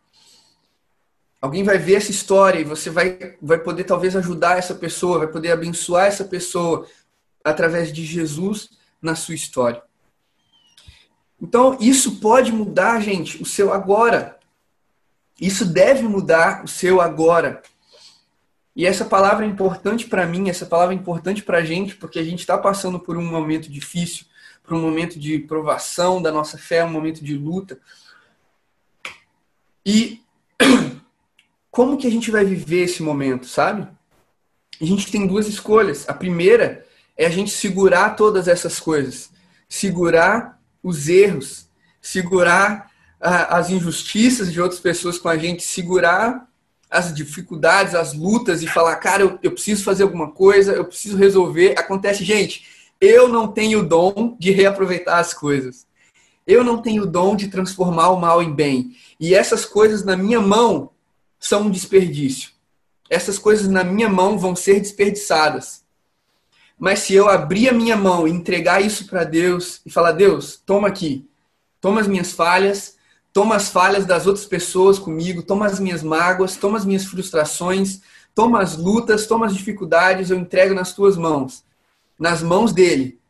Alguém 1.40 1.64
vai 1.64 1.78
ver 1.78 1.94
essa 1.94 2.10
história 2.10 2.60
e 2.60 2.64
você 2.64 2.90
vai, 2.90 3.36
vai 3.40 3.58
poder 3.58 3.84
talvez 3.84 4.14
ajudar 4.14 4.58
essa 4.58 4.74
pessoa, 4.74 5.20
vai 5.20 5.28
poder 5.28 5.52
abençoar 5.52 6.06
essa 6.06 6.24
pessoa 6.24 6.86
através 7.44 7.92
de 7.92 8.04
Jesus 8.04 8.70
na 9.00 9.14
sua 9.14 9.34
história. 9.34 9.82
Então, 11.40 11.78
isso 11.80 12.16
pode 12.16 12.52
mudar, 12.52 13.00
gente, 13.00 13.42
o 13.42 13.46
seu 13.46 13.72
agora. 13.72 14.38
Isso 15.40 15.64
deve 15.64 16.02
mudar 16.02 16.62
o 16.64 16.68
seu 16.68 17.00
agora. 17.00 17.62
E 18.76 18.86
essa 18.86 19.04
palavra 19.04 19.44
é 19.44 19.48
importante 19.48 20.06
para 20.06 20.26
mim, 20.26 20.48
essa 20.48 20.66
palavra 20.66 20.94
é 20.94 20.98
importante 20.98 21.42
para 21.42 21.58
a 21.58 21.64
gente, 21.64 21.96
porque 21.96 22.18
a 22.18 22.24
gente 22.24 22.40
está 22.40 22.58
passando 22.58 23.00
por 23.00 23.16
um 23.16 23.24
momento 23.24 23.70
difícil, 23.70 24.26
por 24.62 24.74
um 24.74 24.80
momento 24.80 25.18
de 25.18 25.38
provação 25.38 26.20
da 26.20 26.30
nossa 26.30 26.58
fé, 26.58 26.84
um 26.84 26.90
momento 26.90 27.24
de 27.24 27.36
luta. 27.36 27.80
E 29.84 30.22
como 31.70 31.96
que 31.96 32.06
a 32.06 32.10
gente 32.10 32.30
vai 32.30 32.44
viver 32.44 32.84
esse 32.84 33.02
momento, 33.02 33.46
sabe? 33.46 33.88
A 34.80 34.84
gente 34.84 35.10
tem 35.10 35.26
duas 35.26 35.46
escolhas. 35.48 36.08
A 36.08 36.14
primeira 36.14 36.86
é 37.20 37.26
a 37.26 37.30
gente 37.30 37.50
segurar 37.50 38.16
todas 38.16 38.48
essas 38.48 38.80
coisas, 38.80 39.30
segurar 39.68 40.58
os 40.82 41.06
erros, 41.06 41.68
segurar 42.00 42.90
as 43.20 43.68
injustiças 43.68 44.50
de 44.50 44.58
outras 44.58 44.80
pessoas 44.80 45.18
com 45.18 45.28
a 45.28 45.36
gente, 45.36 45.62
segurar 45.62 46.48
as 46.88 47.12
dificuldades, 47.14 47.94
as 47.94 48.14
lutas 48.14 48.62
e 48.62 48.66
falar, 48.66 48.96
cara, 48.96 49.22
eu, 49.22 49.38
eu 49.42 49.52
preciso 49.52 49.84
fazer 49.84 50.02
alguma 50.02 50.30
coisa, 50.30 50.72
eu 50.72 50.86
preciso 50.86 51.18
resolver. 51.18 51.78
Acontece, 51.78 52.24
gente, 52.24 52.64
eu 52.98 53.28
não 53.28 53.48
tenho 53.48 53.80
o 53.80 53.86
dom 53.86 54.34
de 54.40 54.50
reaproveitar 54.50 55.18
as 55.18 55.34
coisas. 55.34 55.86
Eu 56.46 56.64
não 56.64 56.80
tenho 56.80 57.02
o 57.02 57.06
dom 57.06 57.36
de 57.36 57.48
transformar 57.48 58.08
o 58.08 58.18
mal 58.18 58.42
em 58.42 58.50
bem. 58.50 58.96
E 59.20 59.34
essas 59.34 59.66
coisas 59.66 60.02
na 60.02 60.16
minha 60.16 60.40
mão 60.40 60.88
são 61.38 61.64
um 61.64 61.70
desperdício. 61.70 62.52
Essas 63.10 63.38
coisas 63.38 63.68
na 63.68 63.84
minha 63.84 64.08
mão 64.08 64.38
vão 64.38 64.56
ser 64.56 64.80
desperdiçadas. 64.80 65.79
Mas 66.80 67.00
se 67.00 67.12
eu 67.12 67.28
abrir 67.28 67.68
a 67.68 67.74
minha 67.74 67.94
mão 67.94 68.26
e 68.26 68.30
entregar 68.30 68.80
isso 68.80 69.06
para 69.06 69.22
Deus 69.22 69.82
e 69.84 69.90
falar: 69.90 70.12
Deus, 70.12 70.56
toma 70.64 70.88
aqui, 70.88 71.28
toma 71.78 72.00
as 72.00 72.08
minhas 72.08 72.32
falhas, 72.32 72.96
toma 73.34 73.54
as 73.54 73.68
falhas 73.68 74.06
das 74.06 74.26
outras 74.26 74.46
pessoas 74.46 74.98
comigo, 74.98 75.42
toma 75.42 75.66
as 75.66 75.78
minhas 75.78 76.02
mágoas, 76.02 76.56
toma 76.56 76.78
as 76.78 76.86
minhas 76.86 77.04
frustrações, 77.04 78.00
toma 78.34 78.62
as 78.62 78.78
lutas, 78.78 79.26
toma 79.26 79.44
as 79.44 79.54
dificuldades, 79.54 80.30
eu 80.30 80.38
entrego 80.38 80.72
nas 80.72 80.94
tuas 80.94 81.18
mãos. 81.18 81.62
Nas 82.18 82.42
mãos 82.42 82.72
dele, 82.72 83.20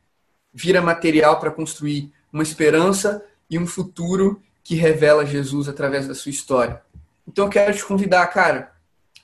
vira 0.55 0.81
material 0.81 1.41
para 1.41 1.51
construir 1.51 2.13
uma 2.33 2.45
esperança 2.45 3.21
e 3.51 3.59
um 3.59 3.67
futuro 3.67 4.41
que 4.63 4.77
revela 4.77 5.27
Jesus 5.27 5.69
através 5.69 6.07
da 6.07 6.15
sua 6.15 6.31
história. 6.31 6.83
Então 7.27 7.47
eu 7.47 7.51
quero 7.51 7.77
te 7.77 7.85
convidar, 7.85 8.25
cara, 8.29 8.73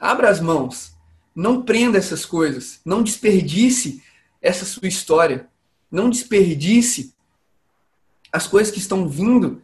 abra 0.01 0.29
as 0.29 0.41
mãos, 0.41 0.97
não 1.33 1.63
prenda 1.63 1.97
essas 1.97 2.27
coisas, 2.27 2.81
não 2.85 3.05
desperdice 3.05 4.03
essa 4.47 4.65
sua 4.65 4.87
história, 4.87 5.49
não 5.91 6.09
desperdice 6.09 7.13
as 8.33 8.47
coisas 8.47 8.73
que 8.73 8.79
estão 8.79 9.09
vindo 9.09 9.61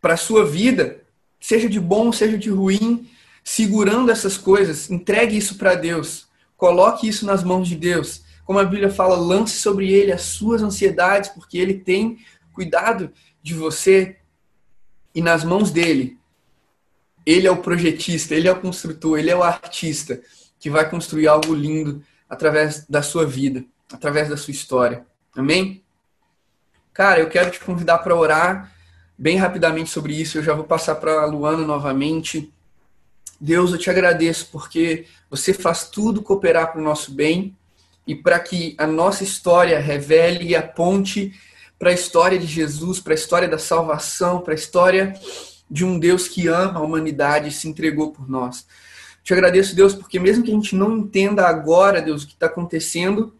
para 0.00 0.14
a 0.14 0.18
sua 0.18 0.46
vida, 0.46 1.02
seja 1.38 1.68
de 1.68 1.78
bom, 1.78 2.10
seja 2.10 2.38
de 2.38 2.48
ruim, 2.48 3.08
segurando 3.44 4.10
essas 4.10 4.38
coisas, 4.38 4.90
entregue 4.90 5.36
isso 5.36 5.56
para 5.56 5.74
Deus, 5.74 6.28
coloque 6.56 7.06
isso 7.06 7.26
nas 7.26 7.44
mãos 7.44 7.68
de 7.68 7.76
Deus. 7.76 8.22
Como 8.44 8.58
a 8.58 8.64
Bíblia 8.64 8.90
fala, 8.90 9.16
lance 9.16 9.58
sobre 9.58 9.92
ele 9.92 10.12
as 10.12 10.22
suas 10.22 10.62
ansiedades, 10.62 11.30
porque 11.30 11.58
ele 11.58 11.74
tem 11.74 12.18
cuidado 12.54 13.12
de 13.42 13.52
você 13.52 14.16
e 15.14 15.20
nas 15.20 15.44
mãos 15.44 15.70
dele. 15.70 16.16
Ele 17.26 17.46
é 17.46 17.50
o 17.50 17.62
projetista, 17.62 18.34
ele 18.34 18.48
é 18.48 18.52
o 18.52 18.60
construtor, 18.60 19.18
ele 19.18 19.30
é 19.30 19.36
o 19.36 19.42
artista 19.42 20.22
que 20.58 20.70
vai 20.70 20.88
construir 20.88 21.28
algo 21.28 21.54
lindo 21.54 22.02
através 22.28 22.84
da 22.88 23.02
sua 23.02 23.24
vida, 23.24 23.64
através 23.92 24.28
da 24.28 24.36
sua 24.36 24.52
história. 24.52 25.06
Amém? 25.36 25.82
Cara, 26.92 27.20
eu 27.20 27.28
quero 27.28 27.50
te 27.50 27.60
convidar 27.60 27.98
para 27.98 28.14
orar 28.14 28.72
bem 29.16 29.36
rapidamente 29.36 29.90
sobre 29.90 30.14
isso. 30.14 30.38
Eu 30.38 30.42
já 30.42 30.54
vou 30.54 30.64
passar 30.64 30.96
para 30.96 31.22
a 31.22 31.26
Luana 31.26 31.66
novamente. 31.66 32.52
Deus, 33.40 33.72
eu 33.72 33.78
te 33.78 33.88
agradeço 33.88 34.48
porque 34.50 35.06
você 35.30 35.52
faz 35.52 35.88
tudo 35.88 36.22
cooperar 36.22 36.72
para 36.72 36.80
o 36.80 36.84
nosso 36.84 37.12
bem 37.12 37.56
e 38.06 38.14
para 38.14 38.40
que 38.40 38.74
a 38.78 38.86
nossa 38.86 39.22
história 39.22 39.78
revele 39.78 40.48
e 40.48 40.56
aponte 40.56 41.32
para 41.78 41.90
a 41.90 41.94
história 41.94 42.38
de 42.38 42.46
Jesus, 42.46 42.98
para 42.98 43.12
a 43.12 43.14
história 43.14 43.48
da 43.48 43.58
salvação, 43.58 44.40
para 44.40 44.52
a 44.52 44.56
história 44.56 45.14
de 45.70 45.84
um 45.84 45.98
Deus 45.98 46.26
que 46.26 46.48
ama 46.48 46.80
a 46.80 46.82
humanidade 46.82 47.48
e 47.48 47.52
se 47.52 47.68
entregou 47.68 48.10
por 48.10 48.28
nós. 48.28 48.66
Te 49.28 49.34
agradeço, 49.34 49.76
Deus, 49.76 49.94
porque 49.94 50.18
mesmo 50.18 50.42
que 50.42 50.50
a 50.50 50.54
gente 50.54 50.74
não 50.74 50.96
entenda 50.96 51.46
agora, 51.46 52.00
Deus, 52.00 52.22
o 52.22 52.26
que 52.26 52.32
está 52.32 52.46
acontecendo, 52.46 53.34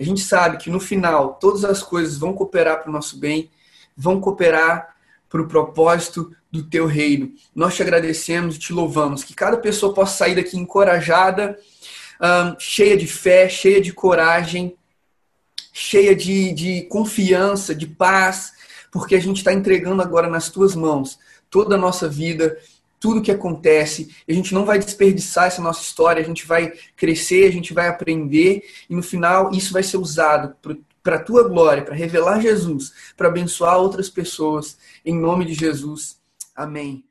a 0.00 0.02
gente 0.02 0.22
sabe 0.22 0.56
que 0.56 0.70
no 0.70 0.80
final 0.80 1.34
todas 1.34 1.62
as 1.62 1.82
coisas 1.82 2.16
vão 2.16 2.32
cooperar 2.32 2.80
para 2.80 2.88
o 2.88 2.92
nosso 2.92 3.18
bem, 3.18 3.50
vão 3.94 4.18
cooperar 4.18 4.96
para 5.28 5.42
o 5.42 5.46
propósito 5.46 6.34
do 6.50 6.62
teu 6.62 6.86
reino. 6.86 7.34
Nós 7.54 7.76
te 7.76 7.82
agradecemos 7.82 8.56
e 8.56 8.58
te 8.58 8.72
louvamos. 8.72 9.22
Que 9.22 9.34
cada 9.34 9.58
pessoa 9.58 9.92
possa 9.92 10.16
sair 10.16 10.36
daqui 10.36 10.56
encorajada, 10.56 11.58
cheia 12.58 12.96
de 12.96 13.06
fé, 13.06 13.46
cheia 13.46 13.78
de 13.78 13.92
coragem, 13.92 14.74
cheia 15.70 16.16
de, 16.16 16.50
de 16.54 16.82
confiança, 16.84 17.74
de 17.74 17.86
paz, 17.86 18.54
porque 18.90 19.14
a 19.14 19.20
gente 19.20 19.36
está 19.36 19.52
entregando 19.52 20.00
agora 20.00 20.30
nas 20.30 20.48
tuas 20.48 20.74
mãos 20.74 21.18
toda 21.50 21.74
a 21.74 21.78
nossa 21.78 22.08
vida, 22.08 22.56
tudo 22.98 23.22
que 23.22 23.30
acontece. 23.30 24.14
A 24.28 24.32
gente 24.32 24.54
não 24.54 24.64
vai 24.64 24.78
desperdiçar 24.78 25.46
essa 25.46 25.62
nossa 25.62 25.82
história, 25.82 26.22
a 26.22 26.26
gente 26.26 26.46
vai 26.46 26.72
crescer, 26.96 27.46
a 27.46 27.52
gente 27.52 27.72
vai 27.72 27.88
aprender 27.88 28.64
e 28.88 28.94
no 28.94 29.02
final 29.02 29.50
isso 29.52 29.72
vai 29.72 29.82
ser 29.82 29.96
usado 29.96 30.54
para 31.02 31.16
a 31.16 31.22
tua 31.22 31.48
glória, 31.48 31.84
para 31.84 31.94
revelar 31.94 32.40
Jesus, 32.40 32.92
para 33.16 33.28
abençoar 33.28 33.78
outras 33.78 34.08
pessoas. 34.08 34.76
Em 35.04 35.18
nome 35.18 35.44
de 35.44 35.54
Jesus. 35.54 36.18
Amém. 36.54 37.04